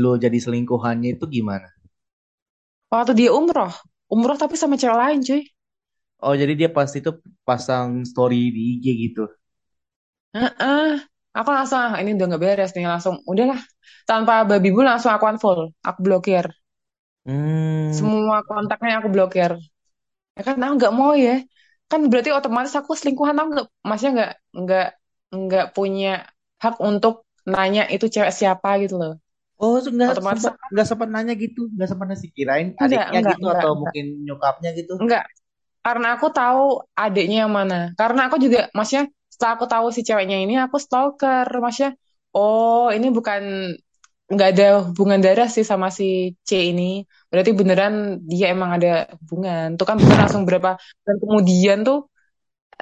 lu 0.01 0.15
jadi 0.25 0.39
selingkuhannya 0.39 1.09
itu 1.19 1.25
gimana? 1.37 1.67
Waktu 2.93 3.13
dia 3.21 3.31
umroh. 3.41 3.73
Umroh 4.15 4.37
tapi 4.43 4.55
sama 4.57 4.75
cewek 4.81 4.97
lain 5.03 5.21
cuy. 5.29 5.43
Oh, 6.27 6.35
jadi 6.41 6.53
dia 6.61 6.71
pas 6.77 6.91
itu 7.01 7.11
pasang 7.49 7.89
story 8.11 8.41
di 8.57 8.61
IG 8.79 8.87
gitu. 9.05 9.23
Heeh. 10.37 10.85
Aku 11.39 11.51
langsung, 11.57 11.81
ah, 11.87 11.95
ini 12.01 12.11
udah 12.15 12.27
nggak 12.31 12.43
beres 12.45 12.71
nih. 12.77 12.85
Langsung, 12.93 13.15
udahlah. 13.31 13.59
Tanpa 14.09 14.33
babi 14.51 14.69
bu 14.75 14.81
langsung 14.89 15.11
aku 15.15 15.25
unfollow. 15.33 15.67
Aku 15.89 15.99
blokir. 16.07 16.45
Hmm, 17.27 17.95
Semua 17.99 18.37
kontaknya 18.49 18.93
aku 18.99 19.09
blokir. 19.15 19.53
Ya 20.37 20.43
kan 20.49 20.57
aku 20.65 20.75
nggak 20.81 20.95
mau 21.01 21.13
ya. 21.27 21.33
Kan 21.91 22.01
berarti 22.11 22.31
otomatis 22.39 22.75
aku 22.81 22.93
selingkuhan. 23.01 23.37
Aku 23.41 23.49
nggak, 23.55 23.69
maksudnya 23.89 24.13
nggak, 24.19 24.33
nggak, 24.63 24.87
nggak 25.45 25.65
punya 25.77 26.09
hak 26.65 26.77
untuk 26.91 27.15
nanya 27.53 27.83
itu 27.95 28.07
cewek 28.15 28.33
siapa 28.39 28.71
gitu 28.83 28.95
loh. 29.03 29.15
Oh, 29.63 29.79
nggak 29.79 30.11
Otomatis 30.13 30.45
sempat 30.45 30.55
aku, 30.59 30.65
nggak 30.73 30.87
sempat 30.91 31.09
nanya 31.15 31.35
gitu, 31.45 31.61
nggak 31.75 31.89
sempat 31.91 32.07
nasi 32.11 32.27
kirain 32.37 32.69
enggak, 32.75 32.83
adiknya 32.85 33.21
enggak, 33.21 33.37
gitu 33.37 33.45
enggak, 33.45 33.55
atau 33.61 33.71
enggak. 33.71 33.81
mungkin 33.83 34.05
nyokapnya 34.27 34.71
gitu. 34.79 34.95
Enggak, 35.03 35.25
Karena 35.85 36.07
aku 36.17 36.29
tahu 36.33 36.63
adiknya 36.97 37.37
yang 37.45 37.53
mana. 37.59 37.77
Karena 38.01 38.21
aku 38.29 38.37
juga, 38.45 38.59
maksudnya 38.77 39.05
setelah 39.33 39.53
aku 39.57 39.67
tahu 39.73 39.87
si 39.97 40.01
ceweknya 40.09 40.37
ini, 40.45 40.55
aku 40.65 40.77
stalker. 40.81 41.49
Maksudnya, 41.65 41.93
oh 42.37 42.89
ini 42.97 43.07
bukan, 43.13 43.43
nggak 44.33 44.49
ada 44.57 44.65
hubungan 44.89 45.21
darah 45.25 45.49
sih 45.57 45.65
sama 45.73 45.89
si 45.99 46.05
C 46.49 46.51
ini. 46.73 46.83
Berarti 47.31 47.51
beneran 47.61 47.95
dia 48.31 48.47
emang 48.55 48.71
ada 48.77 48.89
hubungan. 49.21 49.67
Tuh 49.79 49.87
kan 49.89 49.97
bener 50.03 50.19
langsung 50.25 50.43
berapa, 50.49 50.71
dan 51.07 51.17
kemudian 51.23 51.79
tuh 51.89 51.99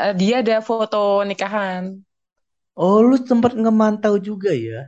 eh, 0.00 0.12
dia 0.20 0.34
ada 0.42 0.54
foto 0.68 0.96
nikahan. 1.28 1.82
Oh, 2.86 2.98
lu 3.08 3.16
sempat 3.28 3.52
ngemantau 3.62 4.14
juga 4.28 4.50
ya? 4.66 4.80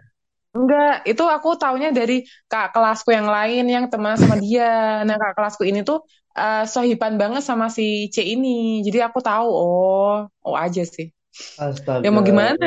Enggak, 0.56 1.02
itu 1.10 1.22
aku 1.34 1.48
taunya 1.60 1.88
dari 1.98 2.14
kak 2.50 2.66
kelasku 2.74 3.10
yang 3.18 3.26
lain 3.36 3.62
yang 3.74 3.84
teman 3.92 4.14
sama 4.22 4.36
dia. 4.44 4.62
Nah, 5.06 5.16
kak 5.22 5.32
kelasku 5.36 5.62
ini 5.70 5.80
tuh 5.88 5.98
eh 6.38 6.62
sohiban 6.72 7.14
banget 7.22 7.42
sama 7.48 7.66
si 7.76 7.82
C 8.14 8.16
ini. 8.32 8.48
Jadi 8.86 8.98
aku 9.06 9.18
tahu, 9.26 9.46
oh, 9.60 10.10
oh 10.46 10.54
aja 10.64 10.80
sih. 10.94 11.06
Ya 12.04 12.08
Astaga. 12.08 12.14
mau 12.14 12.24
gimana? 12.30 12.66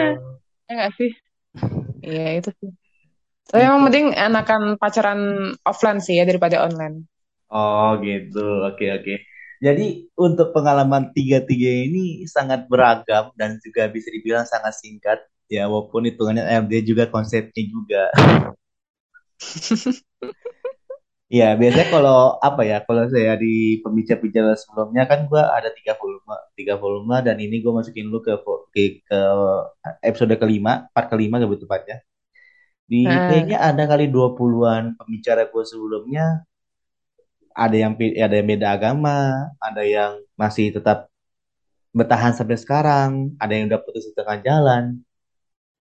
Ya 0.68 0.72
nggak 0.78 0.92
sih? 1.00 1.12
Iya 2.08 2.22
itu 2.38 2.50
sih. 2.60 2.70
Tapi 3.50 3.62
emang 3.68 3.82
Itu. 3.82 3.92
penting 3.92 4.06
enakan 4.26 4.64
pacaran 4.82 5.22
offline 5.72 6.00
sih 6.06 6.16
ya 6.20 6.24
daripada 6.30 6.58
online. 6.68 6.96
Oh, 7.62 7.88
gitu. 8.06 8.40
Oke, 8.68 8.86
oke. 8.98 9.14
Jadi 9.58 10.10
untuk 10.14 10.54
pengalaman 10.54 11.10
tiga-tiga 11.18 11.72
ini 11.90 12.26
sangat 12.30 12.70
beragam 12.70 13.34
dan 13.34 13.58
juga 13.64 13.90
bisa 13.90 14.14
dibilang 14.14 14.46
sangat 14.46 14.78
singkat. 14.78 15.20
Ya, 15.48 15.66
walaupun 15.72 16.04
hitungannya 16.04 16.44
MD 16.44 16.84
juga 16.84 17.08
konsepnya 17.08 17.64
juga. 17.66 18.12
Ya, 21.28 21.60
biasanya 21.60 21.92
kalau 21.92 22.40
apa 22.40 22.64
ya, 22.64 22.80
kalau 22.88 23.04
saya 23.12 23.36
di 23.36 23.84
pembicara-pembicara 23.84 24.56
sebelumnya 24.56 25.04
kan 25.12 25.28
gua 25.28 25.52
ada 25.60 25.76
tiga 25.76 26.00
volume, 26.00 26.36
tiga 26.56 26.80
volume 26.80 27.20
dan 27.20 27.36
ini 27.36 27.60
gue 27.60 27.68
masukin 27.68 28.08
lu 28.08 28.24
ke 28.24 28.32
ke, 28.72 29.04
ke 29.04 29.20
episode 30.08 30.32
kelima, 30.40 30.88
part 30.96 31.12
kelima 31.12 31.36
betul 31.44 31.68
tepatnya. 31.68 32.00
Di 32.88 33.04
Nah, 33.04 33.28
kayaknya 33.28 33.58
ada 33.60 33.84
kali 33.92 34.08
20-an 34.08 34.96
pembicara 34.96 35.52
gue 35.52 35.64
sebelumnya, 35.68 36.48
ada 37.58 37.74
yang 37.74 37.98
ada 37.98 38.36
yang 38.38 38.48
beda 38.48 38.68
agama, 38.78 39.50
ada 39.58 39.82
yang 39.82 40.22
masih 40.38 40.70
tetap 40.70 41.10
bertahan 41.90 42.38
sampai 42.38 42.54
sekarang, 42.62 43.34
ada 43.42 43.58
yang 43.58 43.66
udah 43.74 43.82
putus 43.82 44.06
di 44.06 44.14
tengah 44.14 44.38
jalan. 44.46 45.02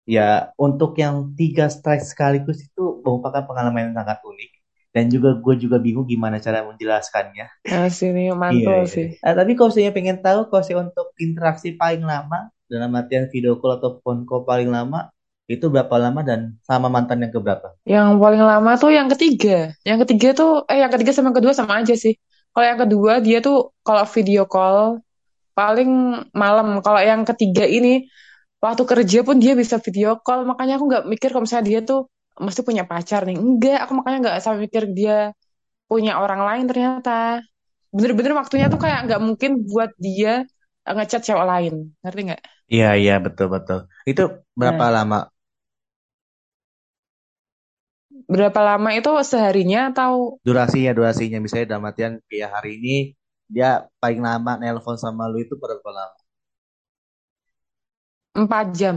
Ya, 0.02 0.50
untuk 0.58 0.98
yang 0.98 1.38
tiga 1.38 1.70
strike 1.70 2.02
sekaligus 2.02 2.66
itu 2.66 2.98
merupakan 3.06 3.46
pengalaman 3.46 3.94
yang 3.94 4.02
sangat 4.02 4.18
unik. 4.26 4.50
Dan 4.90 5.06
juga 5.06 5.38
gue 5.38 5.54
juga 5.54 5.78
bingung 5.78 6.02
gimana 6.02 6.42
cara 6.42 6.66
menjelaskannya. 6.66 7.46
nah 7.70 7.86
sini 7.86 8.34
mantul 8.34 8.82
iya. 8.82 8.90
sih. 8.90 9.08
Ah, 9.22 9.38
tapi 9.38 9.54
kalau 9.54 9.70
saya 9.70 9.94
pengen 9.94 10.18
tahu, 10.18 10.50
kalau 10.50 10.90
untuk 10.90 11.14
interaksi 11.22 11.78
paling 11.78 12.02
lama, 12.02 12.50
dalam 12.66 12.90
artian 12.98 13.30
video 13.30 13.54
call 13.62 13.78
atau 13.78 14.02
phone 14.02 14.26
call 14.26 14.42
paling 14.42 14.66
lama, 14.66 15.14
itu 15.54 15.66
berapa 15.74 15.94
lama 16.04 16.20
dan 16.28 16.40
sama 16.68 16.86
mantan 16.94 17.18
yang 17.26 17.32
keberapa? 17.34 17.74
Yang 17.88 18.08
paling 18.22 18.42
lama 18.44 18.70
tuh 18.76 18.90
yang 18.92 19.08
ketiga. 19.12 19.72
Yang 19.88 19.98
ketiga 20.06 20.28
tuh, 20.36 20.50
eh 20.70 20.78
yang 20.84 20.92
ketiga 20.92 21.12
sama 21.16 21.32
yang 21.32 21.38
kedua 21.40 21.54
sama 21.56 21.72
aja 21.80 21.94
sih. 21.96 22.14
Kalau 22.52 22.66
yang 22.66 22.80
kedua 22.82 23.12
dia 23.26 23.38
tuh 23.40 23.72
kalau 23.86 24.04
video 24.14 24.42
call 24.46 25.00
paling 25.58 25.90
malam. 26.34 26.80
Kalau 26.84 27.00
yang 27.02 27.22
ketiga 27.28 27.64
ini 27.66 28.06
waktu 28.64 28.82
kerja 28.88 29.18
pun 29.26 29.36
dia 29.42 29.54
bisa 29.58 29.76
video 29.82 30.18
call. 30.24 30.46
Makanya 30.50 30.80
aku 30.80 30.84
nggak 30.90 31.04
mikir 31.12 31.28
kalau 31.34 31.44
misalnya 31.46 31.66
dia 31.70 31.80
tuh 31.86 32.00
mesti 32.40 32.60
punya 32.68 32.84
pacar 32.88 33.20
nih. 33.28 33.36
Enggak, 33.38 33.78
aku 33.86 33.92
makanya 33.98 34.18
nggak 34.24 34.36
sampai 34.44 34.60
mikir 34.68 34.84
dia 34.98 35.16
punya 35.90 36.12
orang 36.22 36.42
lain 36.48 36.64
ternyata. 36.70 37.42
Bener-bener 37.94 38.32
waktunya 38.38 38.66
tuh 38.72 38.80
kayak 38.82 38.98
nggak 39.08 39.20
mungkin 39.22 39.50
buat 39.66 39.90
dia 39.98 40.46
ngechat 40.86 41.22
cewek 41.26 41.46
lain. 41.46 41.74
Ngerti 42.04 42.20
nggak? 42.32 42.42
Iya, 42.72 42.86
iya, 43.00 43.12
betul-betul. 43.24 43.78
Itu 44.10 44.22
berapa 44.60 44.84
Nah, 44.86 44.94
lama? 44.96 45.16
Berapa 48.34 48.60
lama 48.68 48.88
itu 48.98 49.10
seharinya 49.30 49.78
atau 49.90 50.12
Durasinya, 50.46 50.92
durasinya. 50.98 51.38
Misalnya 51.44 51.66
dalam 51.76 51.88
artian 51.90 52.12
kayak 52.28 52.50
hari 52.56 52.70
ini 52.80 52.94
dia 53.54 53.70
paling 54.02 54.20
lama 54.28 54.52
nelpon 54.60 54.96
sama 55.04 55.24
lu 55.32 55.38
itu 55.44 55.54
berapa 55.62 55.88
lama? 55.98 56.18
Empat 58.40 58.66
jam. 58.80 58.96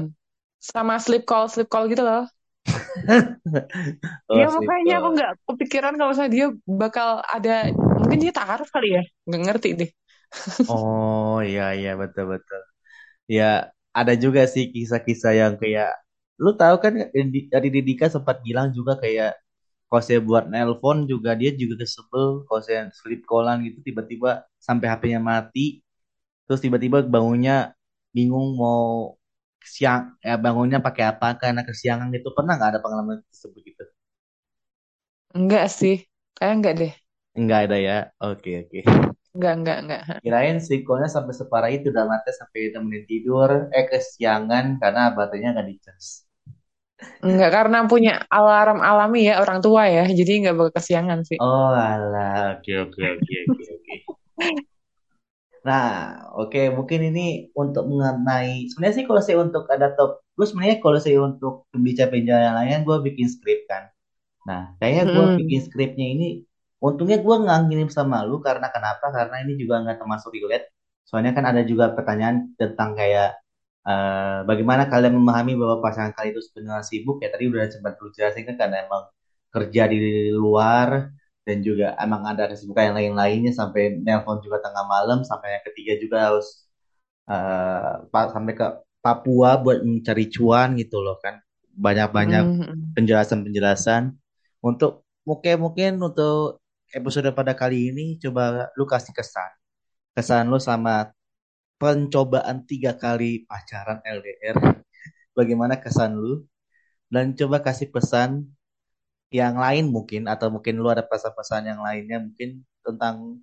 Sama 0.70 0.96
sleep 1.06 1.24
call, 1.30 1.46
sleep 1.54 1.70
call 1.74 1.86
gitu 1.92 2.02
loh. 2.10 2.24
Oh, 4.30 4.40
Ya 4.40 4.48
sleep 4.48 4.74
makanya 4.80 4.94
aku 5.00 5.08
nggak 5.16 5.32
kepikiran 5.48 5.94
kalau 5.98 6.10
misalnya 6.14 6.34
dia 6.38 6.48
bakal 6.82 7.10
ada, 7.36 7.70
mungkin 8.02 8.18
dia 8.24 8.32
taruh 8.34 8.68
kali 8.74 8.88
ya. 8.98 9.02
Nggak 9.30 9.42
ngerti 9.46 9.68
deh. 9.80 9.90
Oh 10.72 11.34
iya 11.50 11.62
iya 11.80 11.90
betul 12.02 12.24
betul. 12.34 12.60
Ya 13.38 13.44
ada 14.00 14.14
juga 14.24 14.42
sih 14.54 14.66
kisah-kisah 14.76 15.34
yang 15.42 15.54
kayak 15.62 15.90
lu 16.42 16.52
tahu 16.58 16.76
kan 16.84 16.94
dari 17.54 17.68
Didika 17.74 18.06
sempat 18.10 18.42
bilang 18.46 18.74
juga 18.74 18.98
kayak 19.02 19.38
kalau 19.90 20.04
saya 20.04 20.20
buat 20.24 20.46
nelpon 20.52 21.06
juga 21.12 21.32
dia 21.38 21.52
juga 21.56 21.76
kesebel 21.86 22.46
kalau 22.50 22.62
saya 22.66 22.82
sleep 23.00 23.22
callan 23.30 23.62
gitu 23.68 23.80
tiba-tiba 23.88 24.46
sampai 24.62 24.88
HP-nya 24.92 25.22
mati 25.22 25.82
terus 26.48 26.62
tiba-tiba 26.66 27.04
bangunnya 27.06 27.74
bingung 28.16 28.58
mau 28.62 29.16
siang 29.64 30.16
ya 30.26 30.36
bangunnya 30.46 30.80
pakai 30.84 31.04
apa 31.14 31.28
karena 31.42 31.62
kesiangan 31.68 32.08
gitu 32.16 32.30
pernah 32.38 32.54
nggak 32.58 32.72
ada 32.78 32.82
pengalaman 32.84 33.18
tersebut 33.32 33.62
gitu? 33.70 33.84
Enggak 35.38 35.66
sih. 35.80 35.96
Kayak 36.38 36.54
enggak 36.58 36.74
deh. 36.82 36.92
Enggak 37.38 37.60
ada 37.70 37.78
ya. 37.88 37.98
Oke 38.22 38.50
oke. 38.66 38.80
Enggak, 39.36 39.54
enggak, 39.58 39.78
enggak. 39.84 40.02
Kirain 40.24 40.58
sleep-callnya 40.66 41.10
sampai 41.16 41.34
separah 41.40 41.72
itu 41.78 41.86
udah 41.94 42.06
mati 42.12 42.32
sampai 42.40 42.62
temenin 42.74 43.04
tidur 43.12 43.50
eh 43.78 43.86
kesiangan 43.92 44.66
karena 44.82 45.02
baterainya 45.16 45.50
nggak 45.56 45.68
dicas. 45.72 46.06
Enggak, 47.26 47.50
karena 47.56 47.78
punya 47.92 48.12
alarm 48.38 48.78
alami 48.90 49.20
ya 49.30 49.34
orang 49.44 49.60
tua 49.66 49.84
ya. 49.96 50.02
Jadi 50.20 50.32
enggak 50.40 50.56
bakal 50.60 50.74
kesiangan 50.78 51.20
sih. 51.30 51.40
Oh 51.48 51.68
alah, 51.90 52.58
oke 52.58 52.72
oke 52.84 53.02
oke 53.14 53.34
oke 53.46 53.64
oke. 53.76 53.94
Nah, 55.68 55.88
oke 56.40 56.60
mungkin 56.78 57.00
ini 57.10 57.22
untuk 57.62 57.84
mengenai 57.92 58.68
sebenarnya 58.70 58.96
sih 59.00 59.06
kalau 59.10 59.22
saya 59.24 59.38
untuk 59.48 59.64
ada 59.74 59.88
top, 59.96 60.10
gue 60.36 60.46
sebenarnya 60.50 60.78
kalau 60.84 61.00
saya 61.06 61.18
untuk 61.30 61.54
pembicara-pembicara 61.72 62.42
yang 62.48 62.56
lain 62.60 62.78
gue 62.88 62.98
bikin 63.08 63.28
skrip 63.34 63.60
kan. 63.72 63.84
Nah, 64.50 64.62
kayaknya 64.80 65.04
gue 65.14 65.26
bikin 65.40 65.60
Mm-mm. 65.60 65.68
skripnya 65.68 66.06
ini, 66.16 66.26
untungnya 66.86 67.18
gue 67.26 67.36
nggak 67.44 67.60
ngirim 67.68 67.90
sama 67.98 68.18
lu 68.30 68.38
karena 68.48 68.68
kenapa? 68.76 69.06
Karena 69.16 69.36
ini 69.44 69.54
juga 69.62 69.76
nggak 69.84 69.98
termasuk 70.02 70.32
relate. 70.36 70.66
Soalnya 71.08 71.32
kan 71.38 71.46
ada 71.52 71.62
juga 71.72 71.86
pertanyaan 71.98 72.38
tentang 72.60 72.90
kayak 73.00 73.30
eh, 73.90 74.40
bagaimana 74.50 74.84
kalian 74.92 75.16
memahami 75.20 75.54
bahwa 75.62 75.78
pasangan 75.86 76.14
kalian 76.18 76.34
itu 76.36 76.42
sebenarnya 76.50 76.86
sibuk 76.90 77.18
ya 77.24 77.30
tadi 77.34 77.46
udah 77.52 77.64
sempat 77.74 77.94
lu 78.02 78.10
jelasin 78.16 78.44
kan 78.50 78.56
karena 78.62 78.78
emang 78.88 79.04
kerja 79.56 79.84
di 79.92 79.98
luar 80.36 80.90
dan 81.48 81.58
juga 81.68 81.86
emang 82.04 82.24
ada 82.32 82.44
kesibukan 82.52 82.84
yang 82.92 82.98
lain-lainnya 83.00 83.52
sampai 83.56 84.00
nelpon 84.06 84.40
juga 84.46 84.58
tengah 84.66 84.86
malam 84.88 85.20
sampai 85.28 85.60
yang 85.60 85.64
ketiga 85.68 85.94
juga 86.04 86.18
harus 86.32 86.48
pa- 88.12 88.32
sampai 88.34 88.54
ke 88.56 88.68
Papua 89.04 89.60
buat 89.60 89.84
mencari 89.84 90.32
cuan 90.32 90.80
gitu 90.80 91.04
loh 91.04 91.20
kan 91.20 91.36
banyak-banyak 91.76 92.56
Mm-mm. 92.56 92.96
penjelasan-penjelasan 92.96 94.16
untuk 94.64 95.04
mungkin 95.28 95.56
mungkin 95.60 95.92
untuk 96.00 96.63
episode 96.94 97.30
pada 97.34 97.54
kali 97.58 97.90
ini 97.92 98.06
coba 98.22 98.70
lu 98.78 98.86
kasih 98.86 99.14
kesan 99.14 99.52
kesan 100.14 100.46
lu 100.48 100.62
sama 100.62 101.12
pencobaan 101.82 102.64
tiga 102.70 102.94
kali 102.96 103.44
pacaran 103.50 104.00
LDR 104.06 104.56
bagaimana 105.38 105.82
kesan 105.82 106.16
lu 106.16 106.46
dan 107.10 107.34
coba 107.38 107.62
kasih 107.62 107.90
pesan 107.90 108.48
yang 109.34 109.58
lain 109.58 109.90
mungkin 109.90 110.30
atau 110.30 110.54
mungkin 110.54 110.78
lu 110.78 110.88
ada 110.94 111.02
pesan-pesan 111.02 111.66
yang 111.66 111.82
lainnya 111.82 112.22
mungkin 112.22 112.62
tentang 112.86 113.42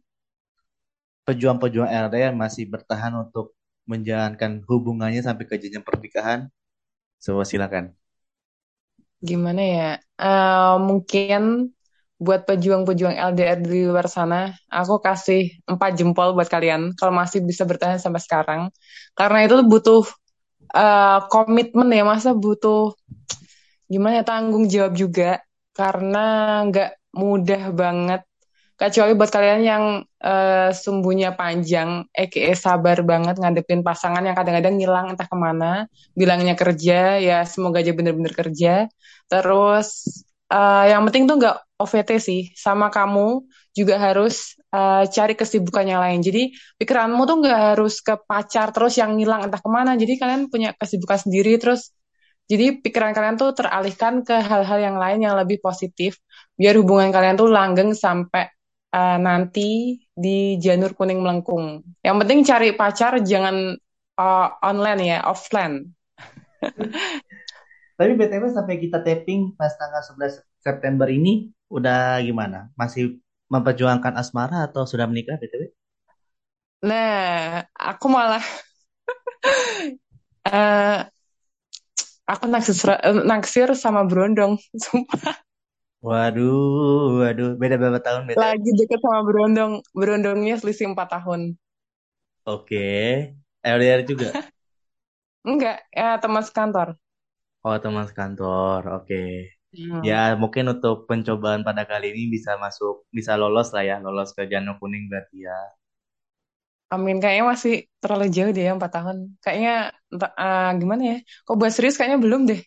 pejuang-pejuang 1.26 1.90
LDR 1.90 2.34
masih 2.34 2.70
bertahan 2.70 3.14
untuk 3.14 3.54
menjalankan 3.90 4.62
hubungannya 4.70 5.22
sampai 5.22 5.44
ke 5.50 5.58
jenjang 5.58 5.82
pernikahan. 5.82 6.46
Coba 7.18 7.42
silakan. 7.42 7.94
Gimana 9.20 9.62
ya? 9.62 9.90
Eh, 10.16 10.74
mungkin 10.80 11.74
buat 12.20 12.44
pejuang-pejuang 12.44 13.16
LDR 13.16 13.58
di 13.64 13.88
luar 13.88 14.04
sana, 14.04 14.52
aku 14.68 15.00
kasih 15.00 15.56
empat 15.64 15.96
jempol 15.96 16.36
buat 16.36 16.52
kalian 16.52 16.92
kalau 17.00 17.16
masih 17.16 17.40
bisa 17.40 17.64
bertahan 17.64 17.96
sampai 17.96 18.20
sekarang. 18.20 18.62
Karena 19.16 19.48
itu 19.48 19.56
butuh 19.64 20.04
eh, 20.76 21.18
komitmen 21.32 21.88
ya, 21.88 22.04
masa 22.04 22.36
butuh 22.36 22.92
gimana 23.88 24.20
ya, 24.20 24.24
tanggung 24.28 24.68
jawab 24.68 24.92
juga. 24.92 25.40
Karena 25.72 26.60
nggak 26.68 26.90
mudah 27.16 27.62
banget. 27.72 28.20
Kecuali 28.76 29.12
buat 29.16 29.32
kalian 29.32 29.60
yang 29.64 29.84
eh, 30.20 30.70
sumbunya 30.76 31.32
panjang, 31.32 32.04
aka 32.12 32.52
sabar 32.52 33.00
banget 33.00 33.40
ngadepin 33.40 33.80
pasangan 33.80 34.20
yang 34.24 34.36
kadang-kadang 34.36 34.76
ngilang 34.76 35.06
entah 35.16 35.28
ke 35.28 35.36
mana, 35.40 35.88
bilangnya 36.12 36.52
kerja, 36.52 37.16
ya 37.16 37.48
semoga 37.48 37.80
aja 37.80 37.92
bener-bener 37.96 38.32
kerja. 38.36 38.88
Terus 39.32 39.88
eh, 40.52 40.84
yang 40.92 41.02
penting 41.08 41.24
tuh 41.30 41.36
nggak 41.40 41.56
OVT 41.80 42.10
sih, 42.20 42.40
sama 42.54 42.86
kamu 42.92 43.46
juga 43.78 43.94
harus 43.96 44.58
eh, 44.74 45.04
cari 45.14 45.34
kesibukan 45.38 45.84
yang 45.86 46.00
lain. 46.04 46.20
Jadi 46.20 46.52
pikiranmu 46.80 47.22
tuh 47.28 47.36
nggak 47.42 47.58
harus 47.74 47.94
ke 48.04 48.14
pacar 48.28 48.70
terus 48.74 48.94
yang 49.00 49.16
ngilang 49.16 49.46
entah 49.48 49.60
ke 49.62 49.70
mana. 49.70 49.94
Jadi 49.96 50.12
kalian 50.20 50.42
punya 50.52 50.70
kesibukan 50.76 51.18
sendiri 51.28 51.56
terus. 51.62 51.94
Jadi 52.50 52.82
pikiran 52.82 53.14
kalian 53.14 53.38
tuh 53.38 53.54
teralihkan 53.54 54.26
ke 54.26 54.34
hal-hal 54.42 54.78
yang 54.82 54.96
lain 54.98 55.22
yang 55.22 55.38
lebih 55.38 55.62
positif, 55.62 56.18
biar 56.58 56.74
hubungan 56.82 57.14
kalian 57.14 57.38
tuh 57.38 57.46
langgeng 57.46 57.94
sampai 57.94 58.50
eh, 58.94 59.18
nanti 59.22 59.94
di 60.10 60.58
janur 60.58 60.92
kuning 60.98 61.22
melengkung. 61.22 61.82
Yang 62.02 62.16
penting 62.26 62.38
cari 62.42 62.68
pacar 62.74 63.12
jangan 63.22 63.56
eh, 64.18 64.48
online 64.66 65.00
ya, 65.06 65.18
offline. 65.30 65.94
Tapi 68.00 68.12
BTW 68.18 68.44
sampai 68.56 68.76
kita 68.84 68.98
taping 69.06 69.42
pas 69.60 69.72
tanggal 69.80 70.00
11 70.08 70.34
September 70.66 71.08
ini 71.18 71.32
udah 71.76 72.00
gimana? 72.28 72.58
Masih 72.80 73.20
memperjuangkan 73.52 74.14
asmara 74.22 74.58
atau 74.68 74.82
sudah 74.90 75.06
menikah 75.10 75.36
BTW? 75.40 75.62
Nah, 76.88 77.64
aku 77.76 78.06
malah 78.08 78.44
eh, 80.44 81.10
aku 82.30 82.44
naksir 82.52 82.76
naksir 83.30 83.68
sama 83.76 84.00
Brondong. 84.08 84.52
Sumpah, 84.84 85.36
Waduh, 86.06 87.16
waduh, 87.20 87.48
beda 87.60 87.74
berapa 87.80 88.00
tahun 88.06 88.22
BTW? 88.28 88.52
lagi 88.52 88.70
deket 88.78 88.98
sama 89.06 89.20
Brondong. 89.28 89.72
Brondongnya 89.98 90.54
selisih 90.60 90.86
4 90.92 91.08
tahun. 91.14 91.40
Oke, 92.54 92.76
LDR 93.64 94.00
juga. 94.10 94.28
Enggak, 95.50 95.76
ya 95.98 96.08
teman 96.22 96.44
sekantor. 96.48 96.88
Oh, 97.66 97.76
teman 97.84 98.06
sekantor. 98.10 98.80
Oke. 98.96 99.16
Ya, 100.08 100.14
Hmm. 100.14 100.40
mungkin 100.42 100.64
untuk 100.74 100.96
pencobaan 101.08 101.60
pada 101.68 101.82
kali 101.90 102.06
ini 102.12 102.22
bisa 102.36 102.52
masuk, 102.64 102.94
bisa 103.16 103.32
lolos 103.42 103.68
lah 103.76 103.84
ya, 103.90 103.96
lolos 104.06 104.30
ke 104.36 104.42
janur 104.52 104.76
kuning 104.80 105.04
berarti 105.12 105.36
ya. 105.48 105.58
Amin, 106.94 107.16
kayaknya 107.22 107.44
masih 107.52 107.72
terlalu 108.02 108.24
jauh 108.34 108.50
deh 108.56 108.62
ya 108.66 108.72
4 108.76 108.90
tahun. 108.96 109.16
Kayaknya 109.42 109.70
entah, 110.12 110.30
eh, 110.42 110.66
gimana 110.80 111.02
ya? 111.10 111.14
Kok 111.46 111.54
buat 111.60 111.72
serius 111.74 111.94
kayaknya 111.98 112.18
belum 112.24 112.40
deh. 112.50 112.60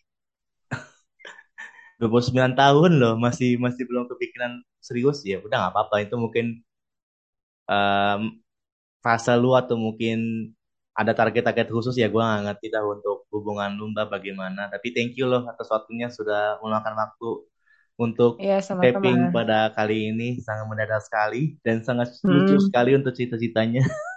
29 2.00 2.52
tahun 2.60 2.92
loh, 3.02 3.14
masih 3.24 3.50
masih 3.64 3.84
belum 3.88 4.04
kepikiran 4.10 4.52
serius 4.86 5.18
ya. 5.30 5.38
Udah 5.46 5.56
nggak 5.60 5.72
apa-apa, 5.74 5.96
itu 6.04 6.14
mungkin 6.24 6.46
em, 7.70 8.20
fase 9.04 9.32
lu 9.42 9.50
atau 9.60 9.76
mungkin 9.86 10.18
ada 11.00 11.12
target-target 11.18 11.66
khusus 11.74 11.94
ya 12.02 12.06
gue 12.12 12.22
nggak 12.22 12.42
ngerti 12.46 12.66
dah 12.74 12.82
untuk 12.86 13.26
hubungan 13.34 13.70
lu 13.78 13.90
mbak 13.94 14.06
bagaimana 14.14 14.60
tapi 14.72 14.88
thank 14.94 15.12
you 15.18 15.26
loh 15.30 15.42
atas 15.50 15.66
waktunya 15.74 16.06
sudah 16.12 16.58
meluangkan 16.62 16.94
waktu 17.02 17.28
untuk 17.98 18.32
Iya, 18.42 18.54
sama-sama. 18.68 19.02
taping 19.02 19.18
pada 19.34 19.58
kali 19.76 19.94
ini 20.12 20.26
sangat 20.46 20.64
mendadak 20.70 21.00
sekali 21.06 21.56
dan 21.66 21.76
sangat 21.86 22.08
lucu 22.30 22.54
Hmm. 22.54 22.60
sekali 22.60 22.90
untuk 22.98 23.12
cita-citanya 23.18 23.82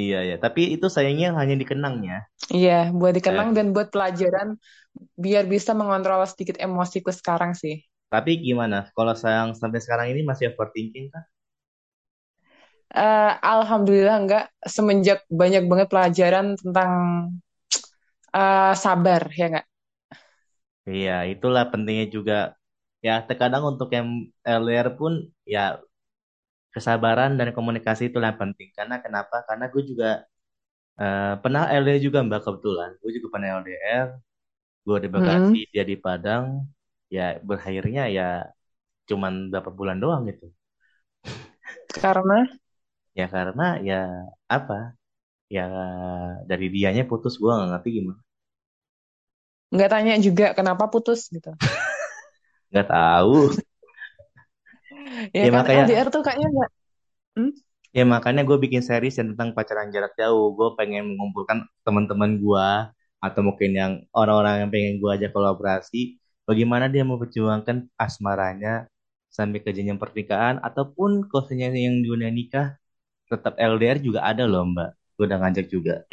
iya 0.00 0.16
ya 0.28 0.34
tapi 0.44 0.60
itu 0.74 0.86
sayangnya 0.94 1.26
hanya 1.38 1.54
dikenangnya 1.62 2.14
Iya, 2.58 2.72
buat 2.98 3.12
dikenang 3.18 3.46
Eh, 3.46 3.54
dan 3.56 3.66
buat 3.74 3.88
pelajaran 3.94 4.48
biar 5.24 5.44
bisa 5.54 5.70
mengontrol 5.80 6.20
sedikit 6.32 6.56
emosiku 6.66 7.10
sekarang 7.20 7.52
sih. 7.62 7.74
tapi 8.12 8.30
gimana 8.46 8.76
kalau 8.96 9.14
sayang 9.22 9.50
sampai 9.60 9.80
sekarang 9.84 10.06
ini 10.12 10.20
masih 10.30 10.44
overthinking 10.52 11.06
kah? 11.14 11.24
Eh, 12.96 13.30
Alhamdulillah 13.52 14.16
enggak 14.24 14.44
semenjak 14.64 15.18
banyak 15.28 15.62
banget 15.70 15.88
pelajaran 15.92 16.46
tentang 16.56 16.90
eh, 18.34 18.72
sabar 18.82 19.22
ya 19.38 19.44
enggak. 19.50 19.66
Iya, 20.90 21.12
itulah 21.32 21.62
pentingnya 21.72 22.06
juga. 22.16 22.34
Ya, 23.06 23.12
terkadang 23.28 23.62
untuk 23.70 23.88
yang 23.96 24.06
LDR 24.58 24.88
pun 24.98 25.12
ya 25.54 25.60
kesabaran 26.74 27.30
dan 27.38 27.48
komunikasi 27.56 28.02
itu 28.10 28.18
yang 28.26 28.36
penting. 28.42 28.68
Karena 28.78 28.96
kenapa? 29.04 29.36
Karena 29.48 29.64
gue 29.72 29.82
juga 29.90 30.06
eh, 31.00 31.32
pernah 31.42 31.62
LDR 31.80 32.00
juga 32.06 32.18
Mbak 32.28 32.40
kebetulan. 32.46 32.90
Gue 33.02 33.10
juga 33.16 33.28
pernah 33.34 33.48
LDR. 33.60 34.08
Gue 34.86 34.98
di 35.04 35.08
Bekasi, 35.14 35.56
Mm-mm. 35.56 35.64
dia 35.74 35.84
di 35.90 35.96
Padang. 36.06 36.46
Ya 37.16 37.22
berakhirnya 37.48 38.02
ya 38.16 38.24
cuman 39.10 39.34
berapa 39.52 39.70
bulan 39.80 39.98
doang 40.04 40.22
gitu. 40.30 40.46
Karena 42.00 42.46
Ya 43.18 43.26
karena 43.34 43.62
ya 43.88 43.94
apa? 44.56 44.74
Ya 45.56 45.62
dari 46.50 46.66
dianya 46.74 47.02
putus 47.10 47.34
gue 47.42 47.50
nggak 47.56 47.70
ngerti 47.72 47.88
gimana. 47.98 48.20
nggak 49.74 49.90
tanya 49.92 50.14
juga 50.26 50.44
kenapa 50.58 50.84
putus 50.92 51.20
gitu. 51.34 51.50
Nggak 52.70 52.88
tahu. 52.90 53.36
Ya 55.34 55.42
Ya 55.44 55.50
kan 55.54 55.62
makanya 55.62 55.84
LDR 55.86 56.08
tuh 56.14 56.22
kayaknya 56.26 56.48
nggak. 56.54 56.70
Hmm? 57.36 57.50
ya 57.96 58.04
makanya 58.04 58.42
gue 58.48 58.56
bikin 58.64 58.82
series 58.84 59.16
yang 59.18 59.28
tentang 59.34 59.50
pacaran 59.56 59.88
jarak 59.94 60.12
jauh. 60.20 60.52
Gue 60.58 60.68
pengen 60.78 61.16
mengumpulkan 61.16 61.58
teman-teman 61.86 62.30
gue 62.42 62.68
atau 63.26 63.40
mungkin 63.42 63.70
yang 63.72 63.92
orang-orang 64.12 64.66
yang 64.66 64.70
pengen 64.74 64.94
gue 65.02 65.10
ajak 65.16 65.30
kolaborasi. 65.36 66.20
Bagaimana 66.46 66.86
dia 66.92 67.02
memperjuangkan 67.02 67.90
asmaranya 67.98 68.86
sampai 69.32 69.58
ke 69.64 69.70
jenjang 69.74 69.98
pernikahan 69.98 70.62
ataupun 70.62 71.26
kalau 71.28 71.42
misalnya 71.50 71.74
yang 71.74 71.96
di 72.02 72.06
dunia 72.06 72.30
nikah 72.30 72.78
tetap 73.26 73.58
LDR 73.58 73.98
juga 73.98 74.22
ada 74.22 74.46
loh 74.46 74.66
Mbak. 74.66 74.90
Gue 75.18 75.24
udah 75.26 75.38
ngajak 75.42 75.66
juga. 75.68 76.06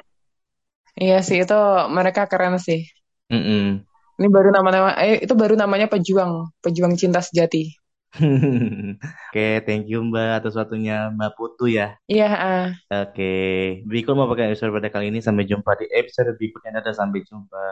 Iya 0.94 1.26
sih 1.26 1.42
itu 1.42 1.60
mereka 1.90 2.30
keren 2.30 2.62
sih. 2.62 2.86
Mm-mm. 3.34 3.82
Ini 4.14 4.28
baru 4.30 4.54
nama-nama 4.54 4.94
eh 5.02 5.26
itu 5.26 5.34
baru 5.34 5.58
namanya 5.58 5.90
pejuang, 5.90 6.54
pejuang 6.62 6.94
cinta 6.94 7.18
sejati. 7.18 7.74
Oke, 9.34 9.66
thank 9.66 9.90
you 9.90 10.06
Mbak 10.06 10.46
atas 10.46 10.54
waktunya 10.54 11.10
Mbak 11.10 11.34
Putu 11.34 11.66
ya. 11.66 11.98
Iya, 12.06 12.30
ah. 12.30 12.68
Oke, 13.10 13.82
Biko 13.90 14.14
mau 14.14 14.30
pakai 14.30 14.54
episode 14.54 14.70
pada 14.70 14.94
kali 14.94 15.10
ini. 15.10 15.18
Sampai 15.18 15.50
jumpa 15.50 15.74
di 15.82 15.90
episode 15.90 16.38
berikutnya. 16.38 16.78
Dadah, 16.78 16.94
sampai 16.94 17.26
jumpa. 17.26 17.66